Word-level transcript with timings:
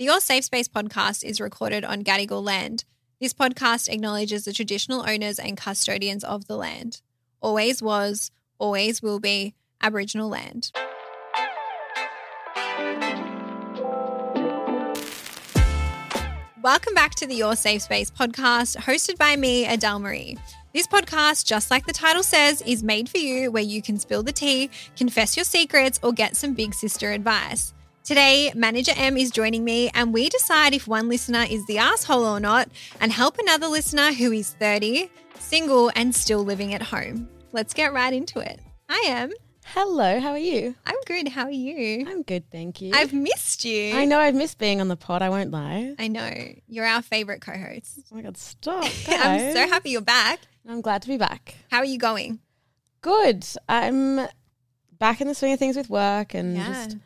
The 0.00 0.06
Your 0.06 0.20
Safe 0.20 0.44
Space 0.44 0.66
podcast 0.66 1.22
is 1.24 1.42
recorded 1.42 1.84
on 1.84 2.04
Gadigal 2.04 2.42
land. 2.42 2.86
This 3.20 3.34
podcast 3.34 3.86
acknowledges 3.86 4.46
the 4.46 4.52
traditional 4.54 5.04
owners 5.06 5.38
and 5.38 5.58
custodians 5.58 6.24
of 6.24 6.46
the 6.46 6.56
land. 6.56 7.02
Always 7.42 7.82
was, 7.82 8.30
always 8.58 9.02
will 9.02 9.20
be 9.20 9.54
Aboriginal 9.82 10.30
land. 10.30 10.72
Welcome 16.62 16.94
back 16.94 17.14
to 17.16 17.26
the 17.26 17.34
Your 17.34 17.54
Safe 17.54 17.82
Space 17.82 18.10
podcast, 18.10 18.78
hosted 18.78 19.18
by 19.18 19.36
me, 19.36 19.66
Adele 19.66 19.98
Marie. 19.98 20.38
This 20.72 20.86
podcast, 20.86 21.44
just 21.44 21.70
like 21.70 21.84
the 21.84 21.92
title 21.92 22.22
says, 22.22 22.62
is 22.62 22.82
made 22.82 23.10
for 23.10 23.18
you 23.18 23.50
where 23.50 23.62
you 23.62 23.82
can 23.82 23.98
spill 23.98 24.22
the 24.22 24.32
tea, 24.32 24.70
confess 24.96 25.36
your 25.36 25.44
secrets, 25.44 26.00
or 26.02 26.14
get 26.14 26.36
some 26.36 26.54
big 26.54 26.72
sister 26.72 27.12
advice. 27.12 27.74
Today, 28.04 28.50
Manager 28.54 28.92
Em 28.96 29.16
is 29.16 29.30
joining 29.30 29.62
me, 29.62 29.90
and 29.94 30.12
we 30.12 30.28
decide 30.28 30.74
if 30.74 30.88
one 30.88 31.08
listener 31.08 31.44
is 31.48 31.64
the 31.66 31.78
asshole 31.78 32.24
or 32.24 32.40
not, 32.40 32.68
and 33.00 33.12
help 33.12 33.38
another 33.38 33.68
listener 33.68 34.12
who 34.12 34.32
is 34.32 34.50
30, 34.54 35.10
single, 35.38 35.92
and 35.94 36.14
still 36.14 36.42
living 36.42 36.74
at 36.74 36.82
home. 36.82 37.28
Let's 37.52 37.74
get 37.74 37.92
right 37.92 38.12
into 38.12 38.40
it. 38.40 38.60
Hi, 38.88 39.08
Em. 39.10 39.30
Hello, 39.66 40.18
how 40.18 40.30
are 40.30 40.38
you? 40.38 40.74
I'm 40.86 40.96
good. 41.06 41.28
How 41.28 41.44
are 41.44 41.50
you? 41.50 42.04
I'm 42.08 42.22
good, 42.22 42.50
thank 42.50 42.80
you. 42.80 42.90
I've 42.94 43.12
missed 43.12 43.64
you. 43.64 43.94
I 43.94 44.06
know 44.06 44.18
I've 44.18 44.34
missed 44.34 44.58
being 44.58 44.80
on 44.80 44.88
the 44.88 44.96
pod, 44.96 45.22
I 45.22 45.28
won't 45.28 45.50
lie. 45.52 45.94
I 45.98 46.08
know. 46.08 46.32
You're 46.66 46.86
our 46.86 47.02
favorite 47.02 47.40
co 47.42 47.52
host. 47.52 48.00
Oh 48.10 48.16
my 48.16 48.22
god, 48.22 48.36
stop. 48.36 48.84
I'm 49.08 49.52
so 49.52 49.68
happy 49.68 49.90
you're 49.90 50.00
back. 50.00 50.40
I'm 50.68 50.80
glad 50.80 51.02
to 51.02 51.08
be 51.08 51.18
back. 51.18 51.54
How 51.70 51.78
are 51.78 51.84
you 51.84 51.98
going? 51.98 52.40
Good. 53.02 53.46
I'm 53.68 54.26
back 54.98 55.20
in 55.20 55.28
the 55.28 55.34
swing 55.34 55.52
of 55.52 55.58
things 55.58 55.76
with 55.76 55.88
work 55.90 56.34
and 56.34 56.56
Yeah. 56.56 56.66
just 56.66 56.96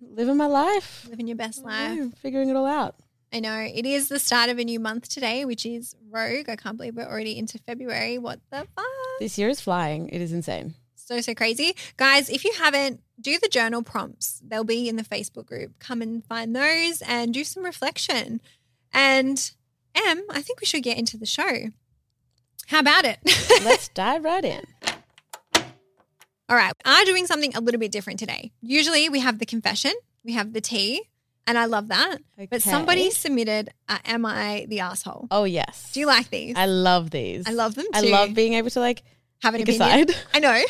living 0.00 0.36
my 0.36 0.46
life. 0.46 1.06
Living 1.08 1.26
your 1.26 1.36
best 1.36 1.64
life. 1.64 1.96
know, 1.98 2.10
figuring 2.20 2.48
it 2.48 2.56
all 2.56 2.66
out. 2.66 2.96
I 3.32 3.40
know. 3.40 3.58
It 3.58 3.84
is 3.84 4.08
the 4.08 4.18
start 4.18 4.50
of 4.50 4.58
a 4.58 4.64
new 4.64 4.78
month 4.80 5.08
today, 5.08 5.44
which 5.44 5.66
is 5.66 5.94
Rogue. 6.10 6.48
I 6.48 6.56
can't 6.56 6.76
believe 6.76 6.96
we're 6.96 7.04
already 7.08 7.36
into 7.38 7.58
February. 7.58 8.18
What 8.18 8.40
the 8.50 8.66
fuck? 8.76 8.86
This 9.18 9.36
year 9.36 9.48
is 9.48 9.60
flying. 9.60 10.08
It 10.08 10.20
is 10.20 10.32
insane. 10.32 10.74
So, 10.94 11.20
so 11.20 11.34
crazy. 11.34 11.74
Guys, 11.96 12.30
if 12.30 12.44
you 12.44 12.52
haven't, 12.58 13.00
do 13.20 13.38
the 13.38 13.48
journal 13.48 13.82
prompts. 13.82 14.40
They'll 14.44 14.64
be 14.64 14.88
in 14.88 14.96
the 14.96 15.02
Facebook 15.02 15.46
group. 15.46 15.78
Come 15.78 16.02
and 16.02 16.24
find 16.24 16.54
those 16.54 17.02
and 17.02 17.32
do 17.32 17.44
some 17.44 17.64
reflection. 17.64 18.40
And 18.92 19.50
Em, 19.94 20.22
I 20.30 20.42
think 20.42 20.60
we 20.60 20.66
should 20.66 20.82
get 20.82 20.98
into 20.98 21.16
the 21.16 21.26
show. 21.26 21.70
How 22.68 22.80
about 22.80 23.04
it? 23.04 23.18
Let's 23.64 23.88
dive 23.88 24.24
right 24.24 24.44
in. 24.44 24.64
All 26.48 26.56
right. 26.56 26.72
We 26.84 26.92
are 26.92 27.04
doing 27.04 27.26
something 27.26 27.54
a 27.56 27.60
little 27.60 27.80
bit 27.80 27.90
different 27.90 28.18
today. 28.18 28.52
Usually 28.60 29.08
we 29.08 29.20
have 29.20 29.38
the 29.38 29.46
confession, 29.46 29.92
we 30.24 30.32
have 30.32 30.52
the 30.52 30.60
tea, 30.60 31.02
and 31.46 31.58
I 31.58 31.64
love 31.64 31.88
that. 31.88 32.18
But 32.50 32.62
somebody 32.62 33.10
submitted, 33.10 33.70
uh, 33.88 33.98
Am 34.04 34.24
I 34.24 34.66
the 34.68 34.80
asshole? 34.80 35.28
Oh 35.30 35.44
yes. 35.44 35.90
Do 35.92 36.00
you 36.00 36.06
like 36.06 36.30
these? 36.30 36.54
I 36.56 36.66
love 36.66 37.10
these. 37.10 37.48
I 37.48 37.52
love 37.52 37.74
them 37.74 37.86
I 37.92 38.00
love 38.02 38.34
being 38.34 38.54
able 38.54 38.70
to 38.70 38.80
like 38.80 39.02
have 39.42 39.54
an 39.54 39.62
opinion. 39.62 40.08
side. 40.08 40.16
I 40.34 40.38
know. 40.38 40.62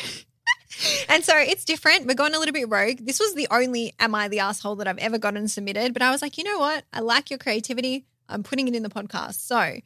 and 1.09 1.23
so 1.23 1.33
it's 1.37 1.63
different. 1.65 2.07
We're 2.07 2.15
going 2.15 2.33
a 2.33 2.39
little 2.39 2.53
bit 2.53 2.69
rogue. 2.69 2.97
This 3.01 3.19
was 3.19 3.35
the 3.35 3.47
only 3.51 3.93
Am 3.99 4.15
I 4.15 4.27
the 4.27 4.39
asshole 4.39 4.75
that 4.77 4.87
I've 4.87 4.97
ever 4.97 5.17
gotten 5.17 5.47
submitted. 5.47 5.93
But 5.93 6.01
I 6.01 6.11
was 6.11 6.21
like, 6.21 6.37
you 6.37 6.43
know 6.43 6.59
what? 6.59 6.85
I 6.91 6.99
like 7.01 7.29
your 7.29 7.39
creativity. 7.39 8.05
I'm 8.29 8.43
putting 8.43 8.67
it 8.67 8.75
in 8.75 8.83
the 8.83 8.89
podcast. 8.89 9.35
So 9.35 9.79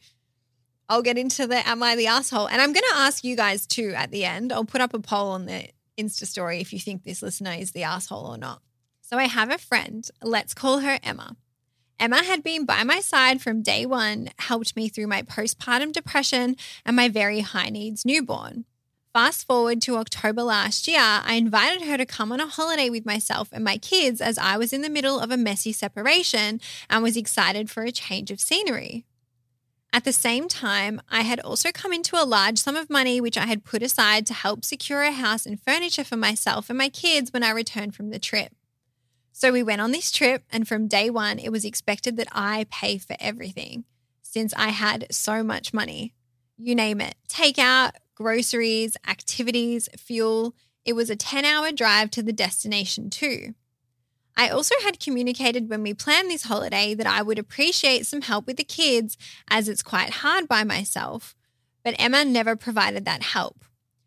I'll 0.89 1.01
get 1.01 1.17
into 1.17 1.47
the 1.47 1.67
Am 1.67 1.81
I 1.83 1.95
the 1.95 2.07
asshole? 2.07 2.47
And 2.47 2.61
I'm 2.61 2.73
going 2.73 2.83
to 2.91 2.95
ask 2.97 3.23
you 3.23 3.35
guys 3.35 3.65
too 3.65 3.93
at 3.95 4.11
the 4.11 4.25
end. 4.25 4.51
I'll 4.51 4.65
put 4.65 4.81
up 4.81 4.93
a 4.93 4.99
poll 4.99 5.29
on 5.29 5.45
the 5.45 5.69
Insta 6.01 6.25
story 6.25 6.59
if 6.59 6.73
you 6.73 6.79
think 6.79 7.03
this 7.03 7.21
listener 7.21 7.51
is 7.51 7.71
the 7.71 7.83
asshole 7.83 8.25
or 8.25 8.37
not. 8.37 8.61
So 9.01 9.17
I 9.17 9.25
have 9.25 9.51
a 9.51 9.57
friend. 9.57 10.07
Let's 10.23 10.53
call 10.53 10.79
her 10.79 10.99
Emma. 11.03 11.35
Emma 11.99 12.23
had 12.23 12.43
been 12.43 12.65
by 12.65 12.83
my 12.83 12.99
side 12.99 13.41
from 13.41 13.61
day 13.61 13.85
one, 13.85 14.29
helped 14.39 14.75
me 14.75 14.89
through 14.89 15.07
my 15.07 15.21
postpartum 15.21 15.91
depression 15.91 16.55
and 16.83 16.95
my 16.95 17.09
very 17.09 17.41
high 17.41 17.69
needs 17.69 18.05
newborn. 18.05 18.65
Fast 19.13 19.45
forward 19.45 19.81
to 19.81 19.97
October 19.97 20.41
last 20.41 20.87
year, 20.87 20.97
I 21.01 21.33
invited 21.33 21.85
her 21.85 21.97
to 21.97 22.05
come 22.05 22.31
on 22.31 22.39
a 22.39 22.47
holiday 22.47 22.89
with 22.89 23.05
myself 23.05 23.49
and 23.51 23.63
my 23.63 23.77
kids 23.77 24.21
as 24.21 24.37
I 24.37 24.57
was 24.57 24.71
in 24.71 24.81
the 24.81 24.89
middle 24.89 25.19
of 25.19 25.31
a 25.31 25.37
messy 25.37 25.73
separation 25.73 26.61
and 26.89 27.03
was 27.03 27.17
excited 27.17 27.69
for 27.69 27.83
a 27.83 27.91
change 27.91 28.31
of 28.31 28.39
scenery. 28.39 29.05
At 29.93 30.05
the 30.05 30.13
same 30.13 30.47
time, 30.47 31.01
I 31.09 31.21
had 31.21 31.41
also 31.41 31.71
come 31.71 31.91
into 31.91 32.15
a 32.15 32.23
large 32.23 32.59
sum 32.59 32.77
of 32.77 32.89
money 32.89 33.19
which 33.19 33.37
I 33.37 33.45
had 33.45 33.65
put 33.65 33.83
aside 33.83 34.25
to 34.27 34.33
help 34.33 34.63
secure 34.63 35.01
a 35.01 35.11
house 35.11 35.45
and 35.45 35.61
furniture 35.61 36.05
for 36.05 36.15
myself 36.15 36.69
and 36.69 36.77
my 36.77 36.87
kids 36.87 37.33
when 37.33 37.43
I 37.43 37.49
returned 37.49 37.93
from 37.93 38.09
the 38.09 38.19
trip. 38.19 38.53
So 39.33 39.51
we 39.51 39.63
went 39.63 39.81
on 39.81 39.91
this 39.91 40.11
trip, 40.11 40.43
and 40.51 40.67
from 40.67 40.87
day 40.87 41.09
one, 41.09 41.39
it 41.39 41.51
was 41.51 41.65
expected 41.65 42.15
that 42.17 42.27
I 42.31 42.67
pay 42.69 42.97
for 42.97 43.15
everything 43.19 43.85
since 44.21 44.53
I 44.55 44.69
had 44.69 45.07
so 45.11 45.43
much 45.43 45.73
money. 45.73 46.13
You 46.57 46.75
name 46.75 47.01
it 47.01 47.15
takeout, 47.27 47.91
groceries, 48.15 48.95
activities, 49.07 49.89
fuel. 49.97 50.55
It 50.85 50.93
was 50.93 51.09
a 51.09 51.15
10 51.15 51.43
hour 51.43 51.71
drive 51.71 52.11
to 52.11 52.23
the 52.23 52.33
destination, 52.33 53.09
too. 53.09 53.55
I 54.35 54.49
also 54.49 54.75
had 54.83 54.99
communicated 54.99 55.69
when 55.69 55.83
we 55.83 55.93
planned 55.93 56.29
this 56.29 56.43
holiday 56.43 56.93
that 56.93 57.07
I 57.07 57.21
would 57.21 57.39
appreciate 57.39 58.05
some 58.05 58.21
help 58.21 58.47
with 58.47 58.57
the 58.57 58.63
kids 58.63 59.17
as 59.49 59.67
it's 59.67 59.83
quite 59.83 60.09
hard 60.09 60.47
by 60.47 60.63
myself, 60.63 61.35
but 61.83 61.95
Emma 61.99 62.23
never 62.23 62.55
provided 62.55 63.05
that 63.05 63.23
help. 63.23 63.65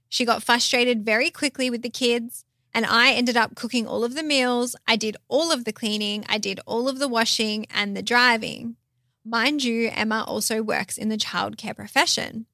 She 0.09 0.25
got 0.25 0.43
frustrated 0.43 1.05
very 1.05 1.31
quickly 1.31 1.71
with 1.71 1.83
the 1.83 1.91
kids, 1.91 2.45
and 2.73 2.87
I 2.87 3.13
ended 3.13 3.37
up 3.37 3.55
cooking 3.55 3.87
all 3.87 4.05
of 4.05 4.15
the 4.15 4.23
meals. 4.23 4.77
I 4.87 4.97
did 4.97 5.17
all 5.29 5.53
of 5.53 5.65
the 5.65 5.73
cleaning, 5.73 6.25
I 6.29 6.39
did 6.39 6.61
all 6.67 6.89
of 6.89 6.99
the 6.99 7.09
washing 7.09 7.67
and 7.71 7.97
the 7.97 8.03
driving. 8.03 8.77
Mind 9.25 9.65
you, 9.65 9.91
Emma 9.93 10.25
also 10.27 10.63
works 10.63 10.99
in 10.99 11.09
the 11.09 11.17
childcare 11.17 11.75
profession. 11.75 12.47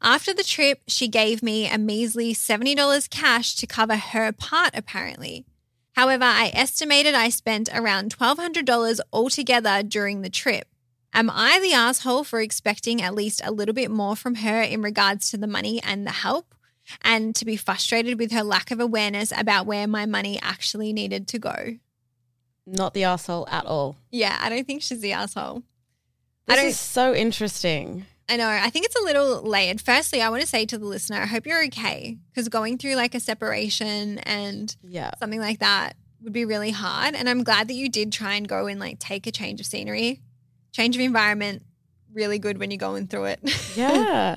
After 0.00 0.32
the 0.32 0.44
trip, 0.44 0.82
she 0.86 1.08
gave 1.08 1.42
me 1.42 1.68
a 1.68 1.76
measly 1.76 2.32
$70 2.32 3.10
cash 3.10 3.56
to 3.56 3.66
cover 3.66 3.96
her 3.96 4.30
part, 4.30 4.70
apparently. 4.74 5.44
However, 5.98 6.26
I 6.26 6.52
estimated 6.54 7.16
I 7.16 7.28
spent 7.28 7.68
around 7.74 8.16
$1,200 8.16 9.00
altogether 9.12 9.82
during 9.82 10.22
the 10.22 10.30
trip. 10.30 10.68
Am 11.12 11.28
I 11.28 11.58
the 11.58 11.72
asshole 11.72 12.22
for 12.22 12.40
expecting 12.40 13.02
at 13.02 13.16
least 13.16 13.40
a 13.44 13.50
little 13.50 13.74
bit 13.74 13.90
more 13.90 14.14
from 14.14 14.36
her 14.36 14.62
in 14.62 14.80
regards 14.80 15.28
to 15.32 15.36
the 15.36 15.48
money 15.48 15.82
and 15.82 16.06
the 16.06 16.12
help? 16.12 16.54
And 17.02 17.34
to 17.34 17.44
be 17.44 17.56
frustrated 17.56 18.16
with 18.16 18.30
her 18.30 18.44
lack 18.44 18.70
of 18.70 18.78
awareness 18.78 19.32
about 19.36 19.66
where 19.66 19.88
my 19.88 20.06
money 20.06 20.38
actually 20.40 20.92
needed 20.92 21.26
to 21.26 21.38
go? 21.40 21.78
Not 22.64 22.94
the 22.94 23.02
asshole 23.02 23.48
at 23.50 23.66
all. 23.66 23.96
Yeah, 24.12 24.38
I 24.40 24.50
don't 24.50 24.68
think 24.68 24.82
she's 24.82 25.00
the 25.00 25.14
asshole. 25.14 25.64
This 26.46 26.62
is 26.62 26.78
so 26.78 27.12
interesting. 27.12 28.06
I 28.28 28.36
know. 28.36 28.48
I 28.48 28.68
think 28.70 28.84
it's 28.86 28.96
a 28.96 29.02
little 29.04 29.42
layered. 29.42 29.80
Firstly, 29.80 30.20
I 30.20 30.28
want 30.28 30.42
to 30.42 30.46
say 30.48 30.66
to 30.66 30.76
the 30.78 30.84
listener, 30.84 31.16
I 31.22 31.26
hope 31.26 31.46
you're 31.46 31.64
okay 31.66 32.18
because 32.30 32.48
going 32.48 32.76
through 32.78 32.94
like 32.94 33.14
a 33.14 33.20
separation 33.20 34.18
and 34.18 34.74
Yeah. 34.82 35.12
something 35.18 35.40
like 35.40 35.60
that 35.60 35.96
would 36.22 36.32
be 36.32 36.44
really 36.44 36.70
hard. 36.72 37.14
And 37.14 37.28
I'm 37.28 37.42
glad 37.44 37.68
that 37.68 37.74
you 37.74 37.88
did 37.88 38.12
try 38.12 38.34
and 38.34 38.46
go 38.46 38.66
and 38.66 38.78
like 38.78 38.98
take 38.98 39.26
a 39.26 39.30
change 39.32 39.60
of 39.60 39.66
scenery, 39.66 40.20
change 40.72 40.94
of 40.96 41.00
environment. 41.00 41.62
Really 42.12 42.38
good 42.38 42.58
when 42.58 42.70
you're 42.70 42.78
going 42.78 43.06
through 43.06 43.24
it. 43.26 43.40
Yeah. 43.76 44.36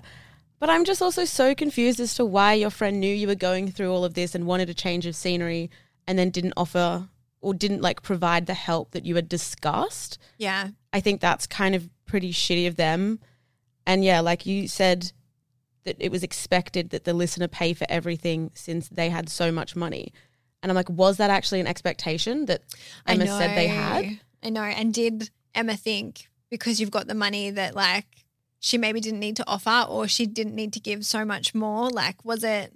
but 0.59 0.69
I'm 0.69 0.85
just 0.85 1.01
also 1.01 1.25
so 1.25 1.55
confused 1.55 1.99
as 1.99 2.13
to 2.15 2.25
why 2.25 2.53
your 2.53 2.69
friend 2.69 2.99
knew 2.99 3.13
you 3.13 3.27
were 3.27 3.35
going 3.35 3.71
through 3.71 3.91
all 3.91 4.05
of 4.05 4.13
this 4.13 4.35
and 4.35 4.45
wanted 4.45 4.69
a 4.69 4.73
change 4.73 5.05
of 5.05 5.15
scenery 5.15 5.69
and 6.07 6.19
then 6.19 6.29
didn't 6.29 6.53
offer 6.55 7.09
or 7.41 7.53
didn't 7.53 7.81
like 7.81 8.03
provide 8.03 8.45
the 8.45 8.53
help 8.53 8.91
that 8.91 9.05
you 9.05 9.15
had 9.15 9.27
discussed. 9.27 10.17
yeah. 10.37 10.69
I 10.93 10.99
think 10.99 11.19
that's 11.21 11.47
kind 11.47 11.73
of 11.73 11.89
pretty 12.05 12.31
shitty 12.33 12.67
of 12.67 12.75
them. 12.75 13.19
And 13.85 14.03
yeah, 14.03 14.19
like 14.19 14.45
you 14.45 14.67
said, 14.67 15.11
that 15.83 15.95
it 15.99 16.11
was 16.11 16.23
expected 16.23 16.91
that 16.91 17.03
the 17.03 17.13
listener 17.13 17.47
pay 17.47 17.73
for 17.73 17.85
everything 17.89 18.51
since 18.53 18.87
they 18.89 19.09
had 19.09 19.29
so 19.29 19.51
much 19.51 19.75
money. 19.75 20.13
And 20.61 20.71
I'm 20.71 20.75
like, 20.75 20.89
was 20.89 21.17
that 21.17 21.29
actually 21.29 21.59
an 21.59 21.67
expectation 21.67 22.45
that 22.45 22.61
Emma 23.07 23.25
said 23.25 23.57
they 23.57 23.67
had? 23.67 24.19
I 24.43 24.49
know. 24.49 24.61
And 24.61 24.93
did 24.93 25.31
Emma 25.55 25.75
think 25.75 26.29
because 26.49 26.79
you've 26.79 26.91
got 26.91 27.07
the 27.07 27.15
money 27.15 27.49
that 27.49 27.75
like 27.75 28.05
she 28.59 28.77
maybe 28.77 28.99
didn't 28.99 29.19
need 29.19 29.37
to 29.37 29.47
offer 29.47 29.87
or 29.89 30.07
she 30.07 30.27
didn't 30.27 30.55
need 30.55 30.73
to 30.73 30.79
give 30.79 31.03
so 31.05 31.25
much 31.25 31.55
more? 31.55 31.89
Like, 31.89 32.23
was 32.23 32.43
it, 32.43 32.73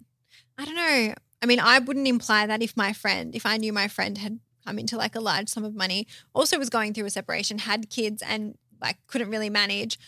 I 0.58 0.66
don't 0.66 0.76
know. 0.76 1.14
I 1.44 1.46
mean, 1.46 1.60
I 1.60 1.78
wouldn't 1.78 2.08
imply 2.08 2.48
that 2.48 2.64
if 2.64 2.76
my 2.76 2.92
friend, 2.92 3.36
if 3.36 3.46
I 3.46 3.58
knew 3.58 3.72
my 3.72 3.88
friend 3.88 4.18
had 4.18 4.40
come 4.66 4.80
into 4.80 4.98
like 4.98 5.16
a 5.16 5.20
large 5.20 5.50
sum 5.50 5.64
of 5.64 5.76
money, 5.76 6.08
also 6.34 6.58
was 6.58 6.72
going 6.72 6.94
through 6.94 7.06
a 7.06 7.12
separation, 7.12 7.60
had 7.60 7.92
kids 7.92 8.24
and 8.24 8.58
like 8.82 8.98
couldn't 9.06 9.30
really 9.30 9.50
manage, 9.52 10.00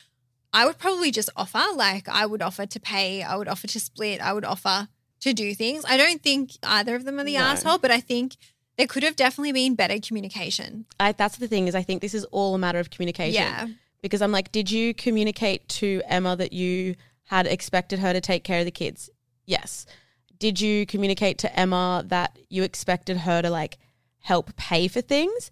I 0.53 0.65
would 0.65 0.77
probably 0.77 1.11
just 1.11 1.29
offer. 1.35 1.63
Like, 1.75 2.07
I 2.09 2.25
would 2.25 2.41
offer 2.41 2.65
to 2.65 2.79
pay, 2.79 3.21
I 3.23 3.35
would 3.35 3.47
offer 3.47 3.67
to 3.67 3.79
split, 3.79 4.21
I 4.21 4.33
would 4.33 4.45
offer 4.45 4.87
to 5.21 5.33
do 5.33 5.53
things. 5.53 5.83
I 5.87 5.97
don't 5.97 6.21
think 6.21 6.51
either 6.63 6.95
of 6.95 7.03
them 7.05 7.19
are 7.19 7.23
the 7.23 7.33
No. 7.35 7.39
asshole, 7.41 7.79
but 7.79 7.91
I 7.91 7.99
think 7.99 8.37
there 8.77 8.87
could 8.87 9.03
have 9.03 9.15
definitely 9.15 9.51
been 9.51 9.75
better 9.75 9.99
communication. 9.99 10.85
I, 10.99 11.11
that's 11.11 11.37
the 11.37 11.47
thing 11.47 11.67
is 11.67 11.75
I 11.75 11.81
think 11.81 12.01
this 12.01 12.13
is 12.13 12.23
all 12.25 12.53
a 12.55 12.59
matter 12.59 12.79
of 12.79 12.89
communication. 12.91 13.33
Yeah. 13.41 13.67
Because 14.01 14.21
I'm 14.21 14.31
like, 14.31 14.51
did 14.51 14.69
you 14.71 14.93
communicate 14.93 15.67
to 15.69 16.01
Emma 16.07 16.35
that 16.35 16.53
you 16.53 16.95
had 17.25 17.47
expected 17.47 17.99
her 17.99 18.13
to 18.13 18.21
take 18.21 18.43
care 18.43 18.59
of 18.59 18.65
the 18.65 18.71
kids? 18.71 19.09
Yes. 19.45 19.85
Did 20.37 20.61
you 20.61 20.85
communicate 20.85 21.39
to 21.39 21.59
Emma 21.59 22.03
that 22.07 22.37
you 22.49 22.61
expected 22.61 23.17
her 23.17 23.41
to 23.41 23.49
like 23.49 23.79
help 24.19 24.55
pay 24.55 24.87
for 24.87 25.01
things? 25.01 25.49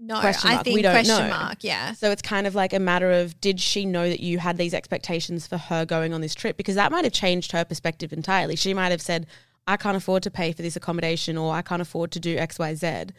No, 0.00 0.20
Question 0.20 0.50
I 0.50 0.54
mark. 0.54 0.64
think 0.64 0.74
We 0.76 0.82
don't 0.82 0.92
question 0.92 1.24
know. 1.24 1.28
mark. 1.28 1.64
Yeah. 1.64 1.92
So 1.92 2.10
it's 2.10 2.22
kind 2.22 2.46
of 2.46 2.54
like 2.54 2.72
a 2.72 2.78
matter 2.78 3.10
of 3.10 3.40
did 3.40 3.58
she 3.60 3.84
know 3.84 4.08
that 4.08 4.20
you 4.20 4.38
had 4.38 4.56
these 4.56 4.72
expectations 4.72 5.46
for 5.46 5.58
her 5.58 5.84
going 5.84 6.14
on 6.14 6.20
this 6.20 6.34
trip? 6.36 6.56
Because 6.56 6.76
that 6.76 6.92
might 6.92 7.04
have 7.04 7.12
changed 7.12 7.50
her 7.52 7.64
perspective 7.64 8.12
entirely. 8.12 8.54
She 8.54 8.72
might 8.74 8.90
have 8.90 9.02
said, 9.02 9.26
I 9.66 9.76
can't 9.76 9.96
afford 9.96 10.22
to 10.22 10.30
pay 10.30 10.52
for 10.52 10.62
this 10.62 10.76
accommodation 10.76 11.36
or 11.36 11.52
I 11.52 11.62
can't 11.62 11.82
afford 11.82 12.12
to 12.12 12.20
do 12.20 12.36
XYZ. 12.36 13.10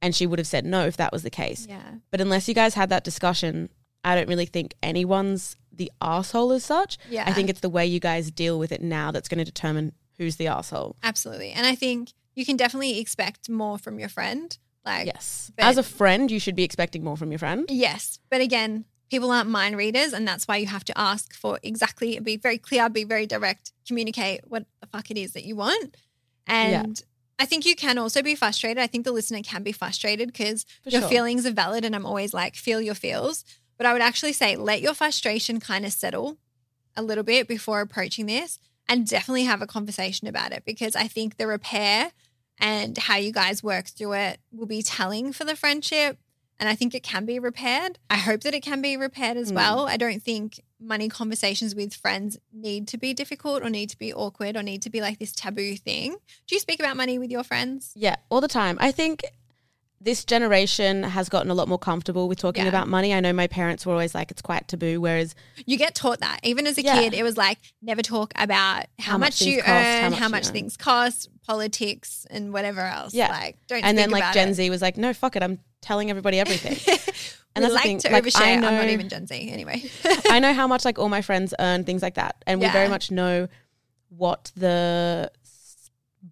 And 0.00 0.14
she 0.14 0.26
would 0.26 0.38
have 0.38 0.46
said 0.48 0.64
no 0.64 0.86
if 0.86 0.96
that 0.96 1.12
was 1.12 1.22
the 1.22 1.30
case. 1.30 1.66
Yeah. 1.68 1.82
But 2.10 2.20
unless 2.20 2.48
you 2.48 2.54
guys 2.54 2.74
had 2.74 2.88
that 2.90 3.04
discussion, 3.04 3.68
I 4.02 4.14
don't 4.14 4.28
really 4.28 4.46
think 4.46 4.74
anyone's 4.82 5.56
the 5.72 5.90
asshole 6.00 6.52
as 6.52 6.64
such. 6.64 6.98
Yeah. 7.10 7.24
I 7.26 7.32
think 7.32 7.48
it's 7.50 7.60
the 7.60 7.68
way 7.70 7.86
you 7.86 8.00
guys 8.00 8.30
deal 8.30 8.58
with 8.58 8.72
it 8.72 8.82
now 8.82 9.10
that's 9.10 9.28
going 9.28 9.38
to 9.38 9.44
determine 9.44 9.92
who's 10.18 10.36
the 10.36 10.46
asshole. 10.46 10.96
Absolutely. 11.02 11.52
And 11.52 11.66
I 11.66 11.74
think 11.74 12.12
you 12.34 12.44
can 12.46 12.56
definitely 12.56 12.98
expect 12.98 13.48
more 13.48 13.78
from 13.78 13.98
your 13.98 14.08
friend. 14.08 14.56
Like, 14.84 15.06
Yes. 15.06 15.50
As 15.58 15.78
a 15.78 15.82
friend, 15.82 16.30
you 16.30 16.38
should 16.38 16.56
be 16.56 16.64
expecting 16.64 17.02
more 17.04 17.16
from 17.16 17.30
your 17.30 17.38
friend. 17.38 17.66
yes. 17.70 18.18
But 18.30 18.40
again, 18.40 18.84
people 19.10 19.30
aren't 19.30 19.50
mind 19.50 19.76
readers. 19.76 20.12
And 20.12 20.26
that's 20.26 20.46
why 20.48 20.56
you 20.56 20.66
have 20.66 20.84
to 20.84 20.98
ask 20.98 21.34
for 21.34 21.58
exactly, 21.62 22.18
be 22.18 22.36
very 22.36 22.58
clear, 22.58 22.88
be 22.88 23.04
very 23.04 23.26
direct, 23.26 23.72
communicate 23.86 24.40
what 24.46 24.66
the 24.80 24.86
fuck 24.88 25.10
it 25.10 25.16
is 25.16 25.32
that 25.32 25.44
you 25.44 25.56
want. 25.56 25.96
And 26.46 27.02
I 27.38 27.46
think 27.46 27.64
you 27.64 27.76
can 27.76 27.98
also 27.98 28.22
be 28.22 28.34
frustrated. 28.34 28.82
I 28.82 28.86
think 28.86 29.04
the 29.04 29.12
listener 29.12 29.40
can 29.42 29.62
be 29.62 29.72
frustrated 29.72 30.28
because 30.32 30.66
your 30.84 31.02
sure. 31.02 31.08
feelings 31.08 31.46
are 31.46 31.52
valid. 31.52 31.84
And 31.84 31.94
I'm 31.94 32.06
always 32.06 32.34
like, 32.34 32.54
feel 32.56 32.80
your 32.80 32.94
feels. 32.94 33.44
But 33.76 33.86
I 33.86 33.92
would 33.92 34.02
actually 34.02 34.32
say, 34.32 34.56
let 34.56 34.82
your 34.82 34.94
frustration 34.94 35.60
kind 35.60 35.84
of 35.84 35.92
settle 35.92 36.38
a 36.96 37.02
little 37.02 37.24
bit 37.24 37.48
before 37.48 37.80
approaching 37.80 38.26
this 38.26 38.58
and 38.88 39.06
definitely 39.06 39.44
have 39.44 39.62
a 39.62 39.66
conversation 39.66 40.28
about 40.28 40.52
it 40.52 40.64
because 40.64 40.94
I 40.94 41.08
think 41.08 41.36
the 41.36 41.46
repair 41.46 42.12
and 42.58 42.96
how 42.98 43.16
you 43.16 43.32
guys 43.32 43.62
work 43.62 43.86
through 43.88 44.12
it 44.14 44.40
will 44.52 44.66
be 44.66 44.82
telling 44.82 45.32
for 45.32 45.44
the 45.44 45.56
friendship. 45.56 46.18
And 46.60 46.68
I 46.68 46.76
think 46.76 46.94
it 46.94 47.02
can 47.02 47.26
be 47.26 47.40
repaired. 47.40 47.98
I 48.08 48.16
hope 48.16 48.42
that 48.42 48.54
it 48.54 48.62
can 48.62 48.80
be 48.80 48.96
repaired 48.96 49.36
as 49.36 49.50
Mm. 49.50 49.56
well. 49.56 49.86
I 49.88 49.96
don't 49.96 50.22
think 50.22 50.60
money 50.78 51.08
conversations 51.08 51.74
with 51.74 51.92
friends 51.94 52.38
need 52.52 52.86
to 52.88 52.96
be 52.98 53.12
difficult 53.12 53.62
or 53.64 53.70
need 53.70 53.90
to 53.90 53.98
be 53.98 54.14
awkward 54.14 54.56
or 54.56 54.62
need 54.62 54.80
to 54.82 54.90
be 54.90 55.00
like 55.00 55.18
this 55.18 55.32
taboo 55.32 55.76
thing. 55.76 56.12
Do 56.46 56.54
you 56.54 56.60
speak 56.60 56.78
about 56.78 56.96
money 56.96 57.18
with 57.18 57.30
your 57.30 57.42
friends? 57.42 57.90
Yeah, 57.96 58.16
all 58.30 58.40
the 58.40 58.48
time. 58.48 58.76
I 58.80 58.92
think 58.92 59.24
this 60.04 60.22
generation 60.24 61.02
has 61.02 61.30
gotten 61.30 61.50
a 61.50 61.54
lot 61.54 61.66
more 61.66 61.78
comfortable 61.78 62.28
with 62.28 62.38
talking 62.38 62.64
Yeah. 62.64 62.68
about 62.68 62.88
money. 62.88 63.14
I 63.14 63.20
know 63.20 63.32
my 63.32 63.46
parents 63.46 63.86
were 63.86 63.92
always 63.92 64.14
like, 64.14 64.30
it's 64.30 64.42
quite 64.42 64.68
taboo. 64.68 65.00
Whereas, 65.00 65.34
You 65.64 65.78
get 65.78 65.94
taught 65.94 66.20
that. 66.20 66.40
Even 66.42 66.66
as 66.66 66.76
a 66.76 66.82
Yeah. 66.82 67.00
kid, 67.00 67.14
it 67.14 67.22
was 67.22 67.38
like 67.38 67.58
never 67.80 68.02
talk 68.02 68.32
about 68.36 68.84
how, 68.98 69.12
How 69.12 69.18
much 69.18 69.40
much, 69.40 69.42
you 69.48 69.62
cost, 69.62 69.68
how 69.68 69.74
earn, 70.04 70.10
much 70.10 70.20
how 70.20 70.28
much 70.28 70.46
earn. 70.48 70.52
things 70.52 70.76
cost, 70.76 71.30
politics, 71.46 72.26
and 72.28 72.52
whatever 72.52 72.82
else. 72.82 73.14
Yeah. 73.14 73.28
Like, 73.28 73.56
don't 73.66 73.82
and 73.82 73.96
then 73.96 74.10
like 74.10 74.34
Gen 74.34 74.50
it. 74.50 74.54
Z 74.54 74.68
was 74.70 74.82
like, 74.82 74.98
no, 74.98 75.14
fuck 75.14 75.36
it. 75.36 75.42
I'm 75.42 75.58
telling 75.80 76.10
everybody 76.10 76.38
everything. 76.38 76.76
And 77.56 77.62
that's 77.62 77.70
the 77.70 77.76
like 77.76 77.84
thing, 77.84 77.98
to 78.00 78.10
like, 78.10 78.24
overshare. 78.24 78.40
I 78.40 78.52
I'm 78.54 78.60
not 78.62 78.88
even 78.88 79.08
Gen 79.08 79.28
Z 79.28 79.48
anyway. 79.52 79.88
I 80.28 80.40
know 80.40 80.52
how 80.60 80.66
much 80.66 80.84
like 80.84 80.98
all 80.98 81.08
my 81.08 81.22
friends 81.22 81.54
earn, 81.60 81.84
things 81.84 82.02
like 82.02 82.14
that. 82.14 82.42
And 82.48 82.60
we 82.60 82.68
very 82.68 82.88
much 82.88 83.12
know 83.12 83.46
what 84.08 84.50
the 84.56 85.30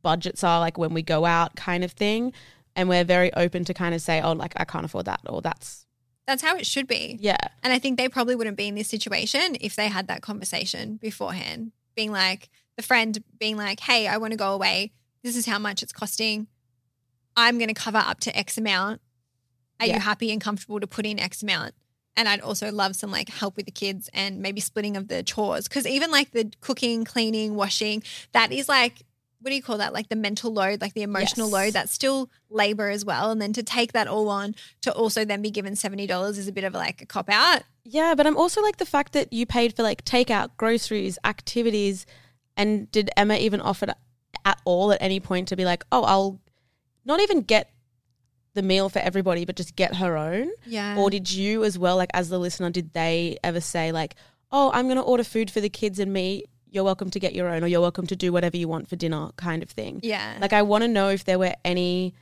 budgets 0.03 0.43
are 0.43 0.59
like 0.61 0.79
when 0.79 0.93
we 0.95 1.03
go 1.03 1.25
out 1.25 1.55
kind 1.55 1.85
of 1.85 1.93
thing. 1.93 2.33
And 2.75 2.89
we're 2.89 3.05
very 3.05 3.33
open 3.35 3.65
to 3.67 3.75
kind 3.75 3.95
of 3.95 4.01
say, 4.01 4.21
oh, 4.23 4.33
like 4.33 4.55
I 4.57 4.65
can't 4.65 4.85
afford 4.85 5.05
that 5.07 5.21
or 5.29 5.43
that's, 5.43 5.87
That's 6.27 6.43
how 6.43 6.57
it 6.57 6.67
should 6.67 6.87
be. 6.87 7.19
yeah. 7.21 7.37
And 7.63 7.73
I 7.73 7.79
think 7.79 7.99
they 7.99 8.09
probably 8.09 8.35
wouldn't 8.35 8.57
be 8.57 8.69
in 8.69 8.75
this 8.75 8.89
situation 8.89 9.57
if 9.61 9.77
they 9.77 9.89
had 9.89 10.07
that 10.09 10.23
conversation 10.23 10.97
beforehand, 10.97 11.73
being 11.95 12.13
like, 12.13 12.49
the 12.77 12.83
friend 12.83 13.23
being 13.39 13.57
like, 13.59 13.81
hey, 13.81 14.07
I 14.09 14.17
want 14.17 14.31
to 14.33 14.39
go 14.39 14.53
away. 14.55 14.93
This 15.23 15.37
is 15.37 15.45
how 15.47 15.59
much 15.59 15.83
it's 15.83 15.93
costing. 15.93 16.47
I'm 17.37 17.59
going 17.59 17.69
to 17.69 17.75
cover 17.75 17.99
up 17.99 18.21
to 18.21 18.37
X 18.37 18.57
amount. 18.57 19.01
Are 19.81 19.87
Yeah. 19.87 19.95
you 19.95 20.01
happy 20.01 20.31
and 20.33 20.41
comfortable 20.41 20.81
to 20.81 20.87
put 20.87 21.05
in 21.05 21.19
X 21.21 21.43
amount? 21.43 21.75
And 22.17 22.29
I'd 22.29 22.41
also 22.41 22.71
love 22.73 22.95
some 22.97 23.11
like 23.11 23.29
help 23.31 23.57
with 23.57 23.67
the 23.67 23.73
kids 23.73 24.09
and 24.13 24.41
maybe 24.41 24.61
splitting 24.61 24.97
of 24.97 25.09
the 25.09 25.23
chores. 25.23 25.67
Cause 25.69 25.87
even 25.87 26.11
like 26.11 26.31
the 26.33 26.51
cooking, 26.61 27.05
cleaning, 27.05 27.55
washing, 27.55 28.03
that 28.33 28.53
is 28.53 28.69
like, 28.69 29.03
what 29.43 29.51
do 29.51 29.55
you 29.57 29.63
call 29.63 29.79
that? 29.79 29.93
Like 29.93 30.09
the 30.09 30.17
mental 30.17 30.53
load, 30.53 30.81
like 30.81 30.95
the 30.95 31.03
emotional 31.03 31.49
Yes. 31.49 31.53
load, 31.53 31.73
that's 31.75 31.93
still 31.93 32.31
labor 32.49 32.89
as 32.89 33.05
well. 33.05 33.31
And 33.31 33.43
then 33.43 33.53
to 33.53 33.63
take 33.63 33.93
that 33.93 34.07
all 34.09 34.29
on 34.29 34.55
to 34.83 34.93
also 34.93 35.25
then 35.25 35.43
be 35.43 35.51
given 35.51 35.75
$70 35.75 36.39
is 36.39 36.49
a 36.49 36.53
bit 36.53 36.65
of 36.65 36.73
like 36.75 37.03
a 37.03 37.07
cop 37.07 37.29
out. 37.29 37.63
Yeah, 37.85 38.15
but 38.15 38.27
I'm 38.27 38.37
also 38.37 38.63
like 38.63 38.77
the 38.79 38.87
fact 38.87 39.13
that 39.13 39.33
you 39.33 39.45
paid 39.45 39.75
for 39.77 39.83
like 39.83 40.05
takeout, 40.05 40.51
groceries, 40.57 41.19
activities, 41.25 42.07
and 42.57 42.91
did 42.93 43.11
Emma 43.17 43.35
even 43.35 43.61
offer 43.61 43.87
at 44.45 44.61
all 44.65 44.93
at 44.93 45.03
any 45.03 45.21
point 45.21 45.49
to 45.49 45.57
be 45.57 45.65
like, 45.65 45.85
oh, 45.93 46.05
I'll 46.05 46.41
not 47.05 47.21
even 47.21 47.41
get 47.43 47.71
the 48.55 48.63
meal 48.63 48.89
for 48.89 48.99
everybody, 49.01 49.45
but 49.45 49.57
just 49.57 49.75
get 49.77 49.97
her 49.97 50.17
own? 50.17 50.51
Yeah. 50.67 50.97
Or 50.99 51.11
did 51.11 51.33
you 51.33 51.65
as 51.65 51.79
well, 51.79 51.97
like 51.97 52.11
as 52.15 52.29
the 52.29 52.39
listener, 52.39 52.71
did 52.71 52.93
they 52.93 53.39
ever 53.43 53.61
say 53.61 53.91
like, 53.93 54.15
oh, 54.53 54.71
I'm 54.75 54.87
going 54.87 54.99
to 54.99 55.03
order 55.03 55.25
food 55.25 55.51
for 55.51 55.61
the 55.61 55.71
kids 55.71 55.99
and 55.99 56.13
me? 56.13 56.45
You're 56.73 56.85
welcome 56.85 57.11
to 57.11 57.21
get 57.21 57.35
your 57.35 57.49
own, 57.49 57.63
or 57.63 57.67
you're 57.67 57.83
welcome 57.83 58.07
to 58.07 58.17
do 58.17 58.33
whatever 58.33 58.57
you 58.57 58.67
want 58.67 58.89
for 58.89 58.97
dinner, 58.97 59.29
kind 59.37 59.63
of 59.63 59.69
thing. 59.71 60.01
yeah. 60.03 60.39
Like, 60.41 60.55
I 60.55 60.63
want 60.63 60.83
to 60.83 60.89
know 60.89 61.11
if 61.11 61.25
there 61.25 61.39
were 61.39 61.55
any 61.67 62.15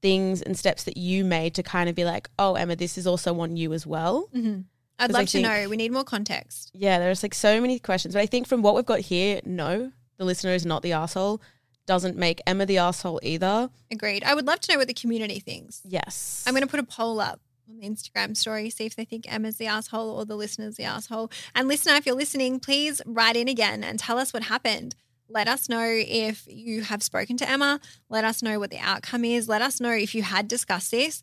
things 0.00 0.42
and 0.42 0.56
steps 0.56 0.84
that 0.84 0.96
you 0.96 1.24
made 1.24 1.54
to 1.56 1.62
kind 1.64 1.88
of 1.88 1.94
be 1.96 2.04
like, 2.04 2.30
oh, 2.38 2.54
Emma, 2.54 2.76
this 2.76 2.96
is 2.96 3.06
also 3.06 3.38
on 3.40 3.56
you 3.56 3.72
as 3.72 3.86
well. 3.86 4.28
hmm 4.32 4.60
I'd 4.96 5.08
'Cause 5.08 5.16
I 5.16 5.18
love 5.18 5.26
to 5.26 5.32
think- 5.32 5.46
know. 5.48 5.68
We 5.68 5.76
need 5.76 5.90
more 5.90 6.04
context. 6.04 6.70
Yeah, 6.72 7.00
there's 7.00 7.22
like 7.24 7.34
so 7.34 7.60
many 7.60 7.80
questions. 7.80 8.14
But 8.14 8.20
I 8.20 8.26
think 8.26 8.46
from 8.46 8.62
what 8.62 8.76
we've 8.76 8.86
got 8.86 9.00
here, 9.00 9.40
no, 9.44 9.90
the 10.18 10.24
listener 10.24 10.52
is 10.52 10.64
not 10.64 10.82
the 10.82 10.92
asshole. 10.92 11.42
Doesn't 11.86 12.16
make 12.16 12.40
Emma 12.46 12.64
the 12.64 12.78
asshole 12.78 13.18
either. 13.24 13.70
Agreed. 13.90 14.22
I 14.22 14.34
would 14.34 14.46
love 14.46 14.60
to 14.60 14.72
know 14.72 14.78
what 14.78 14.86
the 14.86 14.94
community 14.94 15.40
thinks. 15.40 15.80
Yes. 15.84 16.44
I'm 16.46 16.54
going 16.54 16.62
to 16.62 16.68
put 16.68 16.78
a 16.78 16.84
poll 16.84 17.18
up 17.20 17.40
on 17.68 17.76
the 17.78 17.88
Instagram 17.88 18.36
story, 18.36 18.70
see 18.70 18.84
if 18.86 18.96
they 18.96 19.04
think 19.04 19.30
Emma's 19.32 19.56
the 19.56 19.66
asshole 19.66 20.10
or 20.10 20.24
the 20.24 20.36
listener's 20.36 20.76
the 20.76 20.84
asshole. 20.84 21.30
And 21.54 21.68
listener, 21.68 21.94
if 21.94 22.06
you're 22.06 22.14
listening, 22.14 22.60
please 22.60 23.00
write 23.06 23.36
in 23.36 23.48
again 23.48 23.82
and 23.84 23.98
tell 23.98 24.18
us 24.18 24.32
what 24.32 24.44
happened. 24.44 24.94
Let 25.28 25.48
us 25.48 25.68
know 25.68 25.86
if 25.88 26.46
you 26.46 26.82
have 26.82 27.02
spoken 27.02 27.36
to 27.38 27.48
Emma. 27.48 27.80
Let 28.10 28.24
us 28.24 28.42
know 28.42 28.58
what 28.58 28.70
the 28.70 28.78
outcome 28.78 29.24
is. 29.24 29.48
Let 29.48 29.62
us 29.62 29.80
know 29.80 29.90
if 29.92 30.14
you 30.14 30.22
had 30.22 30.48
discussed 30.48 30.90
this. 30.90 31.22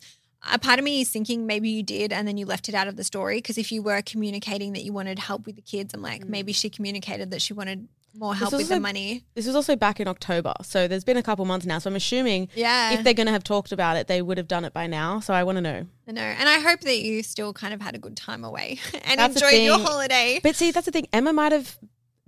A 0.52 0.58
part 0.58 0.80
of 0.80 0.86
me 0.86 1.02
is 1.02 1.10
thinking 1.10 1.46
maybe 1.46 1.70
you 1.70 1.84
did 1.84 2.12
and 2.12 2.28
then 2.28 2.36
you 2.36 2.48
left 2.48 2.68
it 2.68 2.74
out 2.74 2.88
of 2.88 2.96
the 2.96 3.04
story 3.04 3.38
because 3.38 3.60
if 3.60 3.72
you 3.72 3.84
were 3.84 4.02
communicating 4.02 4.74
that 4.74 4.84
you 4.84 4.92
wanted 4.92 5.20
help 5.20 5.46
with 5.46 5.56
the 5.56 5.62
kids, 5.62 5.94
I'm 5.94 6.02
like, 6.02 6.26
Mm. 6.26 6.30
maybe 6.30 6.52
she 6.52 6.68
communicated 6.72 7.30
that 7.30 7.44
she 7.44 7.54
wanted 7.54 7.88
more 8.13 8.36
help 8.36 8.52
with 8.54 8.68
the 8.68 8.80
money. 8.80 9.24
this 9.36 9.46
was 9.48 9.56
also 9.56 9.75
back 9.75 10.00
in 10.00 10.08
October. 10.08 10.54
So 10.63 10.88
there's 10.88 11.04
been 11.04 11.18
a 11.18 11.24
couple 11.24 11.46
months 11.46 11.66
now. 11.66 11.80
So 11.80 11.90
I'm 11.90 11.96
assuming 11.96 12.50
Yeah. 12.56 12.92
if 12.92 13.04
they're 13.04 13.13
going 13.13 13.28
to 13.28 13.31
have 13.31 13.44
talked 13.44 13.72
about 13.72 13.96
it, 13.98 14.08
they 14.08 14.22
would 14.22 14.38
have 14.38 14.48
done 14.48 14.66
it 14.66 14.74
by 14.74 14.88
now. 14.88 15.19
So 15.22 15.34
I 15.34 15.44
want 15.44 15.58
to 15.58 15.62
know. 15.62 15.86
I 16.08 16.12
know. 16.12 16.22
And 16.22 16.50
I 16.50 16.60
hope 16.60 16.81
that 16.81 17.00
you 17.00 17.24
still 17.24 17.54
kind 17.54 17.74
of 17.74 17.81
had 17.81 17.96
a 17.96 18.00
good 18.00 18.18
time 18.18 18.44
away 18.44 18.80
and 19.06 19.19
That's 19.19 19.35
enjoyed 19.42 19.62
your 19.64 19.80
holiday. 19.80 20.40
But 20.44 20.56
see, 20.56 20.71
that's 20.71 20.85
the 20.85 20.92
thing. 20.92 21.07
Emma 21.14 21.31
might 21.31 21.52
have 21.54 21.78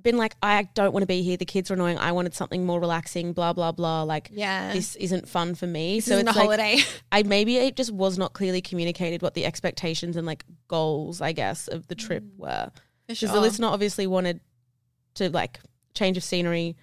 been 0.02 0.18
like, 0.18 0.36
I 0.44 0.64
don't 0.74 0.92
want 0.94 1.04
to 1.04 1.08
be 1.08 1.22
here. 1.22 1.38
The 1.38 1.46
kids 1.46 1.72
are 1.72 1.76
annoying. 1.76 1.98
I 1.98 2.12
wanted 2.12 2.34
something 2.34 2.66
more 2.66 2.80
relaxing, 2.80 3.32
blah, 3.34 3.54
blah, 3.54 3.72
blah. 3.72 4.04
Like, 4.04 4.30
Yeah. 4.34 4.74
this 4.74 4.96
isn't 4.98 5.28
fun 5.30 5.56
for 5.56 5.66
me. 5.68 5.98
This 5.98 6.06
so 6.06 6.18
it's 6.18 6.24
a 6.24 6.26
like, 6.26 6.36
holiday. 6.36 6.78
I 7.12 7.24
maybe 7.24 7.58
it 7.58 7.76
just 7.78 7.92
was 7.92 8.18
not 8.18 8.34
clearly 8.34 8.62
communicated 8.62 9.22
what 9.22 9.34
the 9.34 9.46
expectations 9.46 10.16
and 10.18 10.26
like 10.28 10.46
goals, 10.68 11.22
I 11.22 11.32
guess, 11.34 11.68
of 11.68 11.88
the 11.88 11.96
trip 11.96 12.24
Mm. 12.24 12.38
were. 12.38 12.72
Because 13.08 13.20
sure. 13.20 13.30
the 13.30 13.42
listener 13.42 13.68
obviously 13.68 14.08
wanted 14.08 14.40
to 15.16 15.30
like 15.30 15.60
change 15.94 16.18
of 16.18 16.24
scenery, 16.24 16.76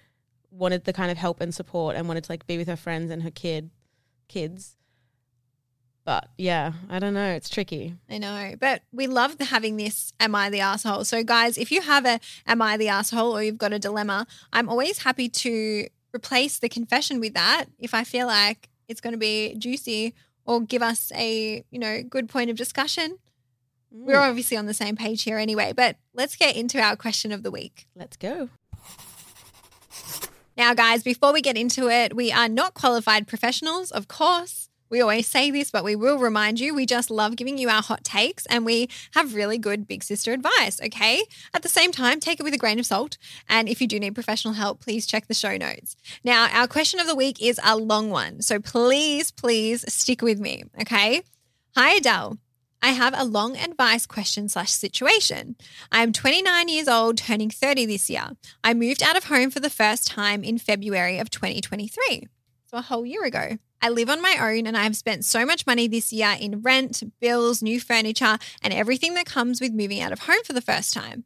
wanted 0.49 0.83
the 0.85 0.93
kind 0.93 1.11
of 1.11 1.17
help 1.17 1.41
and 1.41 1.53
support, 1.53 1.95
and 1.95 2.07
wanted 2.07 2.23
to 2.25 2.31
like 2.31 2.45
be 2.47 2.57
with 2.57 2.67
her 2.67 2.75
friends 2.75 3.11
and 3.11 3.23
her 3.23 3.31
kid, 3.31 3.69
kids. 4.27 4.75
But 6.03 6.29
yeah, 6.37 6.73
I 6.89 6.97
don't 6.97 7.13
know. 7.13 7.31
It's 7.33 7.47
tricky. 7.49 7.95
I 8.09 8.17
know, 8.17 8.55
but 8.59 8.81
we 8.91 9.05
love 9.05 9.39
having 9.39 9.77
this 9.77 10.13
"Am 10.19 10.33
I 10.33 10.49
the 10.49 10.59
asshole?" 10.61 11.05
So, 11.05 11.23
guys, 11.23 11.57
if 11.59 11.71
you 11.71 11.81
have 11.81 12.05
a 12.05 12.19
"Am 12.47 12.61
I 12.61 12.75
the 12.77 12.87
asshole?" 12.87 13.35
or 13.37 13.43
you've 13.43 13.59
got 13.59 13.71
a 13.71 13.79
dilemma, 13.79 14.25
I'm 14.51 14.67
always 14.67 14.99
happy 15.03 15.29
to 15.29 15.87
replace 16.13 16.57
the 16.59 16.69
confession 16.69 17.19
with 17.19 17.33
that 17.35 17.65
if 17.79 17.93
I 17.93 18.03
feel 18.03 18.25
like 18.27 18.69
it's 18.87 18.99
going 18.99 19.13
to 19.13 19.17
be 19.19 19.55
juicy 19.55 20.13
or 20.43 20.59
give 20.61 20.81
us 20.81 21.11
a 21.15 21.63
you 21.69 21.79
know 21.79 22.01
good 22.01 22.27
point 22.29 22.49
of 22.49 22.57
discussion. 22.57 23.17
We're 23.91 24.15
Mm, 24.15 24.29
obviously 24.29 24.57
on 24.57 24.65
the 24.65 24.73
same 24.73 24.95
page 24.95 25.23
here 25.23 25.37
anyway, 25.37 25.73
but 25.75 25.97
let's 26.13 26.35
get 26.37 26.55
into 26.55 26.79
our 26.81 26.95
question 26.95 27.31
of 27.31 27.43
the 27.43 27.51
week. 27.51 27.87
let's 27.95 28.17
go. 28.17 28.49
Now, 30.61 30.75
guys, 30.75 31.01
before 31.01 31.33
we 31.33 31.41
get 31.41 31.57
into 31.57 31.89
it, 31.89 32.15
we 32.15 32.31
are 32.31 32.47
not 32.47 32.75
qualified 32.75 33.25
professionals, 33.25 33.89
of 33.89 34.07
course. 34.07 34.69
We 34.91 35.01
always 35.01 35.25
say 35.25 35.49
this, 35.49 35.71
but 35.71 35.83
we 35.83 35.95
will 35.95 36.19
remind 36.19 36.59
you 36.59 36.75
we 36.75 36.85
just 36.85 37.09
love 37.09 37.35
giving 37.35 37.57
you 37.57 37.67
our 37.67 37.81
hot 37.81 38.03
takes 38.03 38.45
and 38.45 38.63
we 38.63 38.87
have 39.15 39.33
really 39.33 39.57
good 39.57 39.87
big 39.87 40.03
sister 40.03 40.33
advice, 40.33 40.79
okay? 40.79 41.23
At 41.51 41.63
the 41.63 41.67
same 41.67 41.91
time, 41.91 42.19
take 42.19 42.39
it 42.39 42.43
with 42.43 42.53
a 42.53 42.59
grain 42.59 42.77
of 42.77 42.85
salt. 42.85 43.17
And 43.49 43.67
if 43.67 43.81
you 43.81 43.87
do 43.87 43.99
need 43.99 44.13
professional 44.13 44.53
help, 44.53 44.81
please 44.81 45.07
check 45.07 45.25
the 45.25 45.33
show 45.33 45.57
notes. 45.57 45.95
Now, 46.23 46.47
our 46.53 46.67
question 46.67 46.99
of 46.99 47.07
the 47.07 47.15
week 47.15 47.41
is 47.41 47.59
a 47.63 47.75
long 47.75 48.11
one. 48.11 48.43
So 48.43 48.59
please, 48.59 49.31
please 49.31 49.83
stick 49.91 50.21
with 50.21 50.39
me, 50.39 50.65
okay? 50.79 51.23
Hi, 51.75 51.95
Adele. 51.95 52.37
I 52.83 52.89
have 52.89 53.13
a 53.15 53.23
long 53.23 53.57
advice 53.57 54.07
question 54.07 54.49
slash 54.49 54.71
situation. 54.71 55.55
I 55.91 56.01
am 56.01 56.11
29 56.11 56.67
years 56.67 56.87
old, 56.87 57.17
turning 57.17 57.51
30 57.51 57.85
this 57.85 58.09
year. 58.09 58.29
I 58.63 58.73
moved 58.73 59.03
out 59.03 59.15
of 59.15 59.25
home 59.25 59.51
for 59.51 59.59
the 59.59 59.69
first 59.69 60.07
time 60.07 60.43
in 60.43 60.57
February 60.57 61.19
of 61.19 61.29
2023. 61.29 62.27
So 62.65 62.77
a 62.77 62.81
whole 62.81 63.05
year 63.05 63.23
ago. 63.23 63.59
I 63.83 63.89
live 63.89 64.09
on 64.09 64.21
my 64.21 64.37
own 64.39 64.65
and 64.65 64.75
I 64.75 64.83
have 64.83 64.95
spent 64.95 65.25
so 65.25 65.45
much 65.45 65.67
money 65.67 65.87
this 65.87 66.11
year 66.11 66.35
in 66.39 66.61
rent, 66.61 67.03
bills, 67.19 67.61
new 67.61 67.79
furniture, 67.79 68.37
and 68.63 68.73
everything 68.73 69.13
that 69.13 69.25
comes 69.25 69.61
with 69.61 69.73
moving 69.73 70.01
out 70.01 70.11
of 70.11 70.19
home 70.19 70.43
for 70.43 70.53
the 70.53 70.61
first 70.61 70.93
time. 70.93 71.23